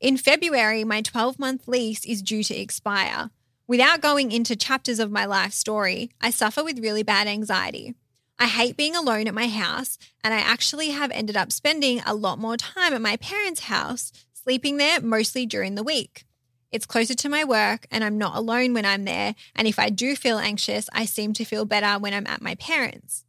In 0.00 0.16
February, 0.16 0.84
my 0.84 1.02
12 1.02 1.38
month 1.38 1.68
lease 1.68 2.04
is 2.06 2.22
due 2.22 2.44
to 2.44 2.54
expire. 2.54 3.30
Without 3.66 4.02
going 4.02 4.32
into 4.32 4.56
chapters 4.56 4.98
of 4.98 5.10
my 5.10 5.24
life 5.24 5.52
story, 5.52 6.10
I 6.20 6.30
suffer 6.30 6.62
with 6.62 6.78
really 6.78 7.02
bad 7.02 7.26
anxiety. 7.26 7.94
I 8.38 8.46
hate 8.46 8.76
being 8.76 8.96
alone 8.96 9.28
at 9.28 9.34
my 9.34 9.46
house, 9.48 9.96
and 10.22 10.34
I 10.34 10.38
actually 10.38 10.90
have 10.90 11.10
ended 11.12 11.36
up 11.36 11.52
spending 11.52 12.00
a 12.00 12.14
lot 12.14 12.38
more 12.38 12.56
time 12.56 12.92
at 12.92 13.00
my 13.00 13.16
parents' 13.16 13.64
house, 13.64 14.12
sleeping 14.32 14.76
there 14.76 15.00
mostly 15.00 15.46
during 15.46 15.76
the 15.76 15.84
week. 15.84 16.24
It's 16.72 16.86
closer 16.86 17.14
to 17.14 17.28
my 17.28 17.44
work, 17.44 17.86
and 17.92 18.02
I'm 18.02 18.18
not 18.18 18.36
alone 18.36 18.74
when 18.74 18.84
I'm 18.84 19.04
there. 19.04 19.36
And 19.54 19.68
if 19.68 19.78
I 19.78 19.90
do 19.90 20.16
feel 20.16 20.38
anxious, 20.38 20.90
I 20.92 21.04
seem 21.04 21.32
to 21.34 21.44
feel 21.44 21.64
better 21.64 22.00
when 22.00 22.12
I'm 22.12 22.26
at 22.26 22.42
my 22.42 22.56
parents'. 22.56 23.24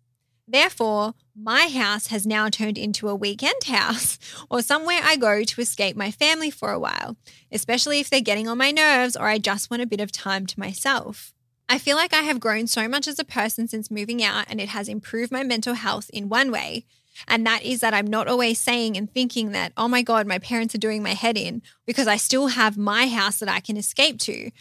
Therefore, 0.47 1.13
my 1.35 1.67
house 1.67 2.07
has 2.07 2.25
now 2.25 2.49
turned 2.49 2.77
into 2.77 3.07
a 3.07 3.15
weekend 3.15 3.63
house 3.65 4.17
or 4.49 4.63
somewhere 4.63 4.99
I 5.03 5.15
go 5.15 5.43
to 5.43 5.61
escape 5.61 5.95
my 5.95 6.09
family 6.09 6.49
for 6.49 6.71
a 6.71 6.79
while, 6.79 7.17
especially 7.51 7.99
if 7.99 8.09
they're 8.09 8.21
getting 8.21 8.47
on 8.47 8.57
my 8.57 8.71
nerves 8.71 9.15
or 9.15 9.27
I 9.27 9.37
just 9.37 9.69
want 9.69 9.83
a 9.83 9.87
bit 9.87 10.01
of 10.01 10.11
time 10.11 10.47
to 10.47 10.59
myself. 10.59 11.34
I 11.67 11.79
feel 11.79 11.97
like 11.97 12.13
I 12.13 12.21
have 12.21 12.39
grown 12.39 12.67
so 12.67 12.87
much 12.87 13.07
as 13.07 13.17
a 13.17 13.25
person 13.25 13.67
since 13.67 13.89
moving 13.89 14.23
out, 14.23 14.45
and 14.47 14.61
it 14.61 14.69
has 14.69 14.87
improved 14.87 15.31
my 15.31 15.43
mental 15.43 15.73
health 15.73 16.09
in 16.13 16.29
one 16.29 16.51
way. 16.51 16.85
And 17.27 17.45
that 17.45 17.63
is 17.63 17.79
that 17.79 17.93
I'm 17.93 18.07
not 18.07 18.27
always 18.27 18.59
saying 18.59 18.97
and 18.97 19.11
thinking 19.11 19.51
that, 19.51 19.73
oh 19.77 19.87
my 19.87 20.01
God, 20.01 20.27
my 20.27 20.37
parents 20.37 20.75
are 20.75 20.79
doing 20.79 21.01
my 21.01 21.13
head 21.13 21.37
in 21.37 21.61
because 21.85 22.07
I 22.07 22.17
still 22.17 22.47
have 22.47 22.77
my 22.77 23.07
house 23.07 23.39
that 23.39 23.49
I 23.49 23.61
can 23.61 23.77
escape 23.77 24.19
to. 24.19 24.51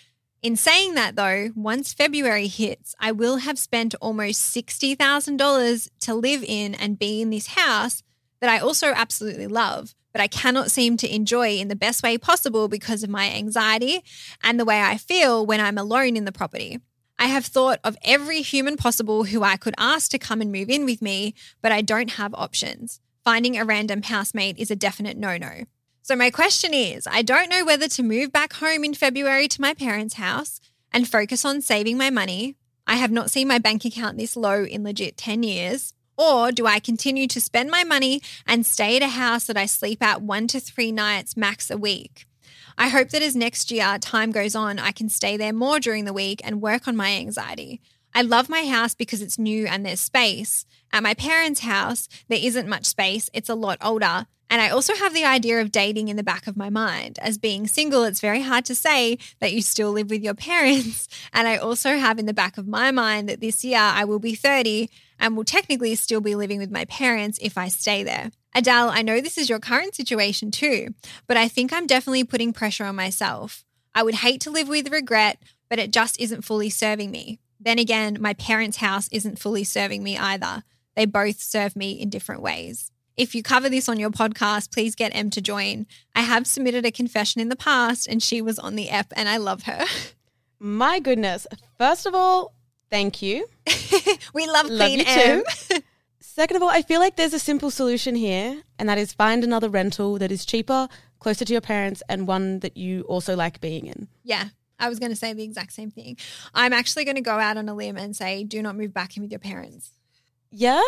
In 0.40 0.56
saying 0.56 0.94
that, 0.94 1.16
though, 1.16 1.50
once 1.56 1.92
February 1.92 2.46
hits, 2.46 2.94
I 3.00 3.12
will 3.12 3.38
have 3.38 3.58
spent 3.58 3.94
almost 4.00 4.54
$60,000 4.54 5.90
to 6.00 6.14
live 6.14 6.44
in 6.46 6.74
and 6.74 6.98
be 6.98 7.22
in 7.22 7.30
this 7.30 7.48
house 7.48 8.02
that 8.40 8.50
I 8.50 8.58
also 8.58 8.88
absolutely 8.88 9.46
love, 9.46 9.94
but 10.12 10.20
I 10.20 10.26
cannot 10.26 10.70
seem 10.70 10.96
to 10.98 11.12
enjoy 11.12 11.56
in 11.56 11.68
the 11.68 11.76
best 11.76 12.02
way 12.02 12.18
possible 12.18 12.68
because 12.68 13.02
of 13.02 13.10
my 13.10 13.30
anxiety 13.30 14.04
and 14.42 14.60
the 14.60 14.64
way 14.64 14.80
I 14.80 14.96
feel 14.96 15.44
when 15.44 15.60
I'm 15.60 15.78
alone 15.78 16.16
in 16.16 16.24
the 16.24 16.32
property. 16.32 16.78
I 17.18 17.26
have 17.26 17.46
thought 17.46 17.80
of 17.84 17.96
every 18.04 18.42
human 18.42 18.76
possible 18.76 19.24
who 19.24 19.42
I 19.42 19.56
could 19.56 19.74
ask 19.78 20.10
to 20.10 20.18
come 20.18 20.40
and 20.40 20.50
move 20.50 20.68
in 20.68 20.84
with 20.84 21.00
me, 21.00 21.34
but 21.62 21.72
I 21.72 21.80
don't 21.80 22.12
have 22.12 22.34
options. 22.34 23.00
Finding 23.22 23.56
a 23.56 23.64
random 23.64 24.02
housemate 24.02 24.58
is 24.58 24.70
a 24.70 24.76
definite 24.76 25.16
no 25.16 25.38
no. 25.38 25.64
So, 26.02 26.14
my 26.14 26.30
question 26.30 26.74
is 26.74 27.06
I 27.10 27.22
don't 27.22 27.48
know 27.48 27.64
whether 27.64 27.88
to 27.88 28.02
move 28.02 28.32
back 28.32 28.54
home 28.54 28.84
in 28.84 28.94
February 28.94 29.48
to 29.48 29.60
my 29.60 29.72
parents' 29.72 30.14
house 30.14 30.60
and 30.92 31.08
focus 31.08 31.44
on 31.44 31.62
saving 31.62 31.96
my 31.96 32.10
money. 32.10 32.56
I 32.86 32.96
have 32.96 33.10
not 33.10 33.30
seen 33.30 33.48
my 33.48 33.58
bank 33.58 33.84
account 33.84 34.18
this 34.18 34.36
low 34.36 34.64
in 34.64 34.84
legit 34.84 35.16
10 35.16 35.42
years. 35.42 35.94
Or 36.16 36.52
do 36.52 36.66
I 36.66 36.78
continue 36.78 37.26
to 37.28 37.40
spend 37.40 37.70
my 37.70 37.82
money 37.82 38.22
and 38.46 38.64
stay 38.64 38.96
at 38.96 39.02
a 39.02 39.08
house 39.08 39.46
that 39.46 39.56
I 39.56 39.66
sleep 39.66 40.02
at 40.02 40.22
one 40.22 40.46
to 40.48 40.60
three 40.60 40.92
nights 40.92 41.36
max 41.36 41.70
a 41.70 41.78
week? 41.78 42.26
I 42.76 42.88
hope 42.88 43.10
that 43.10 43.22
as 43.22 43.36
next 43.36 43.70
year 43.70 43.98
time 43.98 44.30
goes 44.32 44.54
on, 44.54 44.78
I 44.78 44.90
can 44.92 45.08
stay 45.08 45.36
there 45.36 45.52
more 45.52 45.78
during 45.78 46.04
the 46.04 46.12
week 46.12 46.40
and 46.44 46.60
work 46.60 46.88
on 46.88 46.96
my 46.96 47.12
anxiety. 47.12 47.80
I 48.14 48.22
love 48.22 48.48
my 48.48 48.64
house 48.64 48.94
because 48.94 49.22
it's 49.22 49.38
new 49.38 49.66
and 49.66 49.84
there's 49.84 50.00
space. 50.00 50.66
At 50.92 51.02
my 51.02 51.14
parents' 51.14 51.60
house, 51.60 52.08
there 52.28 52.38
isn't 52.40 52.68
much 52.68 52.84
space, 52.84 53.28
it's 53.32 53.48
a 53.48 53.54
lot 53.54 53.78
older. 53.82 54.26
And 54.50 54.62
I 54.62 54.68
also 54.68 54.94
have 54.94 55.14
the 55.14 55.24
idea 55.24 55.60
of 55.60 55.72
dating 55.72 56.08
in 56.08 56.16
the 56.16 56.22
back 56.22 56.46
of 56.46 56.56
my 56.56 56.70
mind. 56.70 57.18
As 57.20 57.38
being 57.38 57.66
single, 57.66 58.04
it's 58.04 58.20
very 58.20 58.42
hard 58.42 58.64
to 58.66 58.74
say 58.74 59.18
that 59.40 59.52
you 59.52 59.62
still 59.62 59.90
live 59.90 60.10
with 60.10 60.22
your 60.22 60.34
parents. 60.50 61.08
And 61.32 61.48
I 61.48 61.56
also 61.56 61.96
have 61.96 62.18
in 62.18 62.26
the 62.26 62.34
back 62.34 62.56
of 62.56 62.68
my 62.68 62.90
mind 62.90 63.28
that 63.28 63.40
this 63.40 63.64
year 63.64 63.80
I 63.80 64.04
will 64.04 64.20
be 64.20 64.34
30 64.34 64.88
and 65.18 65.36
will 65.36 65.44
technically 65.44 65.94
still 65.94 66.20
be 66.20 66.34
living 66.34 66.58
with 66.58 66.70
my 66.70 66.84
parents 66.84 67.38
if 67.42 67.58
I 67.58 67.68
stay 67.68 68.04
there. 68.04 68.30
Adele, 68.54 68.90
I 68.90 69.02
know 69.02 69.20
this 69.20 69.36
is 69.36 69.48
your 69.48 69.58
current 69.58 69.94
situation 69.94 70.50
too, 70.50 70.94
but 71.26 71.36
I 71.36 71.48
think 71.48 71.72
I'm 71.72 71.86
definitely 71.86 72.24
putting 72.24 72.52
pressure 72.52 72.84
on 72.84 72.94
myself. 72.94 73.64
I 73.94 74.02
would 74.02 74.16
hate 74.16 74.40
to 74.42 74.50
live 74.50 74.68
with 74.68 74.92
regret, 74.92 75.42
but 75.68 75.78
it 75.78 75.92
just 75.92 76.20
isn't 76.20 76.44
fully 76.44 76.70
serving 76.70 77.10
me. 77.10 77.40
Then 77.58 77.78
again, 77.78 78.18
my 78.20 78.34
parents' 78.34 78.76
house 78.76 79.08
isn't 79.10 79.38
fully 79.38 79.64
serving 79.64 80.02
me 80.02 80.16
either. 80.16 80.62
They 80.94 81.06
both 81.06 81.40
serve 81.40 81.74
me 81.74 81.92
in 81.92 82.10
different 82.10 82.42
ways. 82.42 82.90
If 83.16 83.34
you 83.34 83.42
cover 83.42 83.68
this 83.68 83.88
on 83.88 83.98
your 83.98 84.10
podcast, 84.10 84.72
please 84.72 84.94
get 84.94 85.14
Em 85.14 85.30
to 85.30 85.40
join. 85.40 85.86
I 86.14 86.22
have 86.22 86.46
submitted 86.46 86.84
a 86.84 86.90
confession 86.90 87.40
in 87.40 87.48
the 87.48 87.56
past 87.56 88.08
and 88.08 88.22
she 88.22 88.42
was 88.42 88.58
on 88.58 88.76
the 88.76 88.90
app 88.90 89.12
and 89.16 89.28
I 89.28 89.36
love 89.36 89.64
her. 89.64 89.84
My 90.58 90.98
goodness. 90.98 91.46
First 91.78 92.06
of 92.06 92.14
all, 92.14 92.54
thank 92.90 93.22
you. 93.22 93.46
we 94.34 94.46
love, 94.46 94.68
Love 94.68 94.88
Queen 94.88 94.98
you 95.00 95.04
Em. 95.06 95.42
Second 96.34 96.56
of 96.56 96.64
all, 96.64 96.68
I 96.68 96.82
feel 96.82 96.98
like 96.98 97.14
there's 97.14 97.32
a 97.32 97.38
simple 97.38 97.70
solution 97.70 98.16
here, 98.16 98.60
and 98.76 98.88
that 98.88 98.98
is 98.98 99.12
find 99.12 99.44
another 99.44 99.68
rental 99.68 100.18
that 100.18 100.32
is 100.32 100.44
cheaper, 100.44 100.88
closer 101.20 101.44
to 101.44 101.52
your 101.52 101.60
parents, 101.60 102.02
and 102.08 102.26
one 102.26 102.58
that 102.58 102.76
you 102.76 103.02
also 103.02 103.36
like 103.36 103.60
being 103.60 103.86
in. 103.86 104.08
Yeah, 104.24 104.48
I 104.80 104.88
was 104.88 104.98
going 104.98 105.12
to 105.12 105.16
say 105.16 105.32
the 105.32 105.44
exact 105.44 105.72
same 105.72 105.92
thing. 105.92 106.16
I'm 106.52 106.72
actually 106.72 107.04
going 107.04 107.14
to 107.14 107.20
go 107.20 107.38
out 107.38 107.56
on 107.56 107.68
a 107.68 107.74
limb 107.74 107.96
and 107.96 108.16
say 108.16 108.42
do 108.42 108.60
not 108.62 108.74
move 108.74 108.92
back 108.92 109.16
in 109.16 109.22
with 109.22 109.30
your 109.30 109.38
parents. 109.38 109.92
Yeah? 110.50 110.82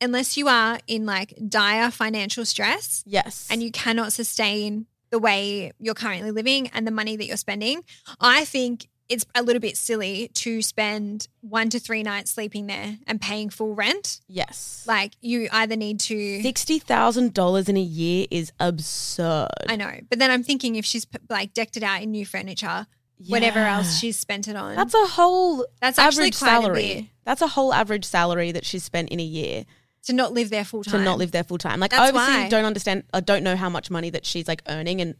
Unless 0.00 0.36
you 0.36 0.46
are 0.46 0.78
in 0.86 1.06
like 1.06 1.34
dire 1.48 1.90
financial 1.90 2.44
stress 2.44 3.02
Yes. 3.04 3.48
and 3.50 3.64
you 3.64 3.72
cannot 3.72 4.12
sustain 4.12 4.86
the 5.10 5.18
way 5.18 5.72
you're 5.80 5.94
currently 5.94 6.30
living 6.30 6.68
and 6.72 6.86
the 6.86 6.92
money 6.92 7.16
that 7.16 7.26
you're 7.26 7.36
spending, 7.36 7.82
I 8.20 8.44
think 8.44 8.86
it's 9.08 9.26
a 9.34 9.42
little 9.42 9.60
bit 9.60 9.76
silly 9.76 10.28
to 10.34 10.62
spend 10.62 11.28
one 11.42 11.68
to 11.70 11.78
three 11.78 12.02
nights 12.02 12.30
sleeping 12.30 12.66
there 12.66 12.96
and 13.06 13.20
paying 13.20 13.50
full 13.50 13.74
rent. 13.74 14.20
yes. 14.28 14.84
Like 14.86 15.12
you 15.20 15.48
either 15.52 15.76
need 15.76 16.00
to. 16.00 16.40
Sixty 16.42 16.78
thousand 16.78 17.34
dollars 17.34 17.68
in 17.68 17.76
a 17.76 17.82
year 17.82 18.26
is 18.30 18.52
absurd. 18.60 19.48
I 19.68 19.76
know, 19.76 19.92
but 20.08 20.18
then 20.18 20.30
I'm 20.30 20.42
thinking 20.42 20.76
if 20.76 20.84
she's 20.84 21.06
like 21.28 21.52
decked 21.54 21.76
it 21.76 21.82
out 21.82 22.02
in 22.02 22.10
new 22.12 22.24
furniture, 22.26 22.86
whatever 23.28 23.58
else 23.60 23.98
she's 23.98 24.18
spent 24.18 24.48
it 24.48 24.56
on. 24.56 24.76
That's 24.76 24.94
a 24.94 25.06
whole 25.06 25.66
That's 25.80 25.98
average 25.98 26.34
salary. 26.34 27.12
That's 27.24 27.42
a 27.42 27.48
whole 27.48 27.72
average 27.72 28.04
salary 28.04 28.52
that 28.52 28.64
she's 28.64 28.84
spent 28.84 29.08
in 29.10 29.20
a 29.20 29.24
year 29.24 29.64
to 30.04 30.12
not 30.12 30.32
live 30.32 30.50
there 30.50 30.64
full 30.64 30.84
time. 30.84 30.98
to 31.00 31.04
not 31.04 31.18
live 31.18 31.30
there 31.30 31.44
full 31.44 31.58
time. 31.58 31.80
Like 31.80 31.90
That's 31.92 32.02
I 32.02 32.08
obviously 32.08 32.42
why. 32.44 32.48
don't 32.48 32.64
understand 32.64 33.04
I 33.12 33.20
don't 33.20 33.42
know 33.42 33.56
how 33.56 33.68
much 33.70 33.90
money 33.90 34.10
that 34.10 34.26
she's 34.26 34.46
like 34.48 34.62
earning 34.68 35.00
and 35.00 35.14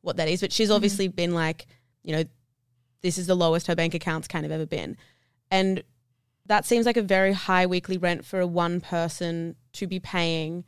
what 0.00 0.16
that 0.16 0.28
is, 0.28 0.40
but 0.40 0.50
Mm-hmm. 0.50 0.54
she's 0.56 0.70
obviously 0.70 1.08
been 1.08 1.34
like, 1.34 1.66
you 2.04 2.16
know, 2.16 2.24
this 3.02 3.18
is 3.18 3.26
the 3.26 3.34
lowest 3.34 3.66
her 3.66 3.74
bank 3.74 3.94
account's 3.94 4.28
kind 4.28 4.46
of 4.46 4.52
ever 4.52 4.66
been. 4.66 4.96
And 5.50 5.82
that 6.46 6.64
seems 6.64 6.86
like 6.86 6.96
a 6.96 7.02
very 7.02 7.32
high 7.32 7.66
weekly 7.66 7.98
rent 7.98 8.24
for 8.24 8.40
a 8.40 8.46
one 8.46 8.80
person 8.80 9.56
to 9.74 9.86
be 9.86 10.00
paying. 10.00 10.64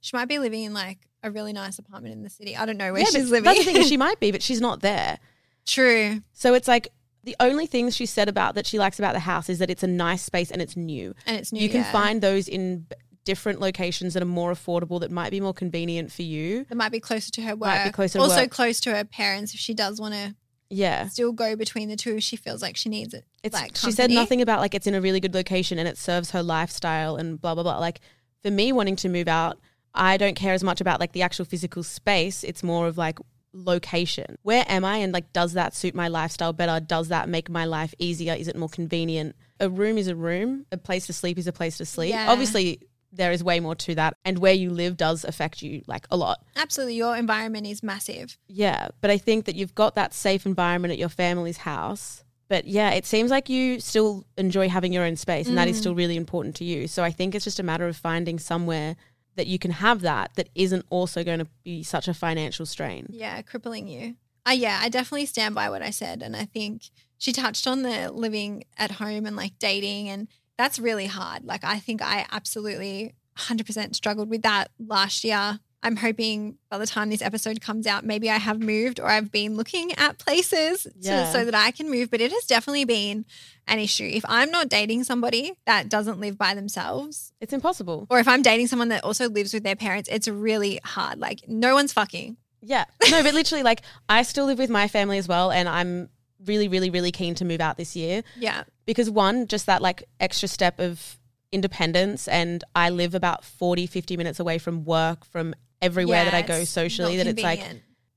She 0.00 0.16
might 0.16 0.28
be 0.28 0.38
living 0.38 0.64
in 0.64 0.74
like 0.74 0.98
a 1.22 1.30
really 1.30 1.52
nice 1.52 1.78
apartment 1.78 2.14
in 2.14 2.22
the 2.22 2.30
city. 2.30 2.56
I 2.56 2.66
don't 2.66 2.76
know 2.76 2.92
where 2.92 3.02
Yeah, 3.02 3.08
she's 3.08 3.30
living. 3.30 3.44
That's 3.44 3.64
the 3.64 3.72
thing, 3.72 3.82
she 3.88 3.96
might 3.96 4.20
be, 4.20 4.32
but 4.32 4.42
she's 4.42 4.60
not 4.60 4.80
there. 4.80 5.18
True. 5.66 6.22
So 6.32 6.54
it's 6.54 6.68
like 6.68 6.88
the 7.24 7.36
only 7.40 7.66
things 7.66 7.96
she 7.96 8.06
said 8.06 8.28
about 8.28 8.54
that 8.54 8.66
she 8.66 8.78
likes 8.78 8.98
about 8.98 9.14
the 9.14 9.20
house 9.20 9.48
is 9.48 9.58
that 9.58 9.70
it's 9.70 9.82
a 9.82 9.88
nice 9.88 10.22
space 10.22 10.50
and 10.50 10.62
it's 10.62 10.76
new. 10.76 11.14
And 11.26 11.36
it's 11.36 11.52
new. 11.52 11.60
you 11.60 11.68
can 11.68 11.80
yeah. 11.80 11.92
find 11.92 12.20
those 12.20 12.48
in 12.48 12.86
different 13.24 13.60
locations 13.60 14.14
that 14.14 14.22
are 14.22 14.26
more 14.26 14.52
affordable 14.52 15.00
that 15.00 15.10
might 15.10 15.30
be 15.30 15.40
more 15.40 15.52
convenient 15.52 16.12
for 16.12 16.22
you. 16.22 16.64
that 16.68 16.76
might 16.76 16.92
be 16.92 17.00
closer 17.00 17.30
to 17.32 17.42
her 17.42 17.56
work. 17.56 17.68
Might 17.68 17.84
be 17.84 17.90
closer 17.90 18.18
to 18.18 18.22
also 18.22 18.42
work. 18.42 18.50
close 18.50 18.80
to 18.82 18.94
her 18.94 19.04
parents 19.04 19.52
if 19.52 19.58
she 19.58 19.74
does 19.74 20.00
want 20.00 20.14
to 20.14 20.36
Yeah. 20.68 21.08
still 21.08 21.32
go 21.32 21.56
between 21.56 21.88
the 21.88 21.96
two 21.96 22.16
if 22.16 22.22
she 22.22 22.36
feels 22.36 22.62
like 22.62 22.76
she 22.76 22.88
needs 22.88 23.14
it. 23.14 23.24
It's 23.42 23.54
like 23.54 23.76
she 23.76 23.92
said 23.92 24.10
nothing 24.10 24.42
about 24.42 24.60
like 24.60 24.74
it's 24.74 24.86
in 24.86 24.94
a 24.94 25.00
really 25.00 25.20
good 25.20 25.34
location 25.34 25.78
and 25.78 25.86
it 25.86 25.96
serves 25.96 26.30
her 26.32 26.42
lifestyle 26.42 27.16
and 27.16 27.40
blah 27.40 27.54
blah 27.54 27.62
blah. 27.62 27.78
Like 27.78 28.00
for 28.42 28.50
me 28.50 28.72
wanting 28.72 28.96
to 28.96 29.08
move 29.08 29.28
out, 29.28 29.58
I 29.94 30.16
don't 30.16 30.34
care 30.34 30.54
as 30.54 30.64
much 30.64 30.80
about 30.80 31.00
like 31.00 31.12
the 31.12 31.22
actual 31.22 31.44
physical 31.44 31.82
space. 31.82 32.44
It's 32.44 32.62
more 32.62 32.86
of 32.88 32.98
like 32.98 33.18
location. 33.52 34.36
Where 34.42 34.64
am 34.68 34.84
I 34.84 34.98
and 34.98 35.12
like 35.12 35.32
does 35.32 35.54
that 35.54 35.74
suit 35.74 35.94
my 35.94 36.08
lifestyle 36.08 36.52
better? 36.52 36.84
Does 36.84 37.08
that 37.08 37.28
make 37.28 37.48
my 37.48 37.64
life 37.64 37.94
easier? 37.98 38.34
Is 38.34 38.48
it 38.48 38.56
more 38.56 38.68
convenient? 38.68 39.36
A 39.60 39.70
room 39.70 39.98
is 39.98 40.08
a 40.08 40.16
room. 40.16 40.66
A 40.72 40.76
place 40.76 41.06
to 41.06 41.12
sleep 41.12 41.38
is 41.38 41.46
a 41.46 41.52
place 41.52 41.78
to 41.78 41.86
sleep. 41.86 42.10
Yeah. 42.10 42.30
Obviously 42.30 42.80
there 43.12 43.32
is 43.32 43.42
way 43.42 43.60
more 43.60 43.74
to 43.74 43.94
that 43.94 44.16
and 44.24 44.38
where 44.38 44.52
you 44.52 44.70
live 44.70 44.96
does 44.96 45.24
affect 45.24 45.62
you 45.62 45.82
like 45.86 46.06
a 46.10 46.16
lot. 46.16 46.40
Absolutely. 46.56 46.96
Your 46.96 47.16
environment 47.16 47.66
is 47.66 47.82
massive. 47.82 48.38
Yeah, 48.48 48.88
but 49.00 49.10
I 49.10 49.18
think 49.18 49.44
that 49.46 49.54
you've 49.54 49.74
got 49.74 49.94
that 49.94 50.14
safe 50.14 50.46
environment 50.46 50.92
at 50.92 50.98
your 50.98 51.08
family's 51.08 51.58
house. 51.58 52.24
But 52.48 52.66
yeah, 52.66 52.90
it 52.90 53.04
seems 53.04 53.30
like 53.30 53.48
you 53.48 53.80
still 53.80 54.24
enjoy 54.36 54.68
having 54.68 54.92
your 54.92 55.04
own 55.04 55.16
space, 55.16 55.48
and 55.48 55.58
that 55.58 55.66
is 55.66 55.78
still 55.78 55.96
really 55.96 56.16
important 56.16 56.54
to 56.56 56.64
you. 56.64 56.86
So 56.86 57.02
I 57.02 57.10
think 57.10 57.34
it's 57.34 57.44
just 57.44 57.58
a 57.58 57.64
matter 57.64 57.88
of 57.88 57.96
finding 57.96 58.38
somewhere 58.38 58.94
that 59.34 59.48
you 59.48 59.58
can 59.58 59.72
have 59.72 60.00
that 60.02 60.32
that 60.36 60.48
isn't 60.54 60.86
also 60.88 61.24
going 61.24 61.40
to 61.40 61.48
be 61.64 61.82
such 61.82 62.06
a 62.06 62.14
financial 62.14 62.64
strain. 62.64 63.08
Yeah, 63.10 63.42
crippling 63.42 63.88
you. 63.88 64.14
Uh, 64.48 64.52
yeah, 64.52 64.78
I 64.80 64.88
definitely 64.88 65.26
stand 65.26 65.56
by 65.56 65.68
what 65.70 65.82
I 65.82 65.90
said. 65.90 66.22
And 66.22 66.36
I 66.36 66.44
think 66.44 66.82
she 67.18 67.32
touched 67.32 67.66
on 67.66 67.82
the 67.82 68.12
living 68.12 68.62
at 68.78 68.92
home 68.92 69.26
and 69.26 69.34
like 69.34 69.58
dating, 69.58 70.08
and 70.08 70.28
that's 70.58 70.78
really 70.78 71.06
hard. 71.06 71.44
Like, 71.44 71.64
I 71.64 71.78
think 71.78 72.02
I 72.02 72.26
absolutely 72.30 73.14
100% 73.38 73.94
struggled 73.94 74.30
with 74.30 74.42
that 74.42 74.70
last 74.78 75.24
year. 75.24 75.60
I'm 75.82 75.96
hoping 75.96 76.56
by 76.70 76.78
the 76.78 76.86
time 76.86 77.10
this 77.10 77.22
episode 77.22 77.60
comes 77.60 77.86
out, 77.86 78.04
maybe 78.04 78.28
I 78.30 78.38
have 78.38 78.58
moved 78.60 78.98
or 78.98 79.06
I've 79.06 79.30
been 79.30 79.56
looking 79.56 79.92
at 79.92 80.18
places 80.18 80.86
Yeah. 80.98 81.26
to, 81.26 81.30
so 81.32 81.44
that 81.44 81.54
I 81.54 81.70
can 81.70 81.88
move. 81.90 82.10
But 82.10 82.20
it 82.20 82.32
has 82.32 82.44
definitely 82.44 82.86
been 82.86 83.24
an 83.68 83.78
issue. 83.78 84.10
If 84.12 84.24
I'm 84.26 84.50
not 84.50 84.68
dating 84.68 85.04
somebody 85.04 85.52
that 85.66 85.88
doesn't 85.88 86.18
live 86.18 86.36
by 86.38 86.54
themselves, 86.54 87.32
It's 87.40 87.52
impossible. 87.52 88.06
or 88.10 88.18
if 88.18 88.26
I'm 88.26 88.42
dating 88.42 88.66
someone 88.66 88.88
that 88.88 89.04
also 89.04 89.28
lives 89.28 89.52
with 89.54 89.62
their 89.62 89.76
parents, 89.76 90.08
it's 90.10 90.26
really 90.26 90.80
hard. 90.82 91.20
Like, 91.20 91.46
no 91.46 91.74
one's 91.74 91.92
fucking. 91.92 92.36
Yeah. 92.62 92.86
No, 93.10 93.22
but 93.22 93.34
literally, 93.34 93.62
like, 93.62 93.82
I 94.08 94.22
still 94.22 94.46
live 94.46 94.58
with 94.58 94.70
my 94.70 94.88
family 94.88 95.18
as 95.18 95.28
well. 95.28 95.52
And 95.52 95.68
I'm 95.68 96.08
really, 96.44 96.68
really, 96.68 96.90
really 96.90 97.10
keen 97.12 97.34
to 97.36 97.44
move 97.44 97.60
out 97.60 97.76
this 97.76 97.96
year 97.96 98.22
Yeah. 98.36 98.64
because 98.84 99.08
one, 99.10 99.46
just 99.46 99.66
that 99.66 99.82
like 99.82 100.04
extra 100.20 100.48
step 100.48 100.78
of 100.78 101.18
independence. 101.52 102.28
And 102.28 102.62
I 102.74 102.90
live 102.90 103.14
about 103.14 103.44
40, 103.44 103.86
50 103.86 104.16
minutes 104.16 104.40
away 104.40 104.58
from 104.58 104.84
work, 104.84 105.24
from 105.24 105.54
everywhere 105.80 106.24
that 106.24 106.34
I 106.34 106.42
go 106.42 106.64
socially, 106.64 107.16
that 107.16 107.26
it's 107.26 107.42
like 107.42 107.62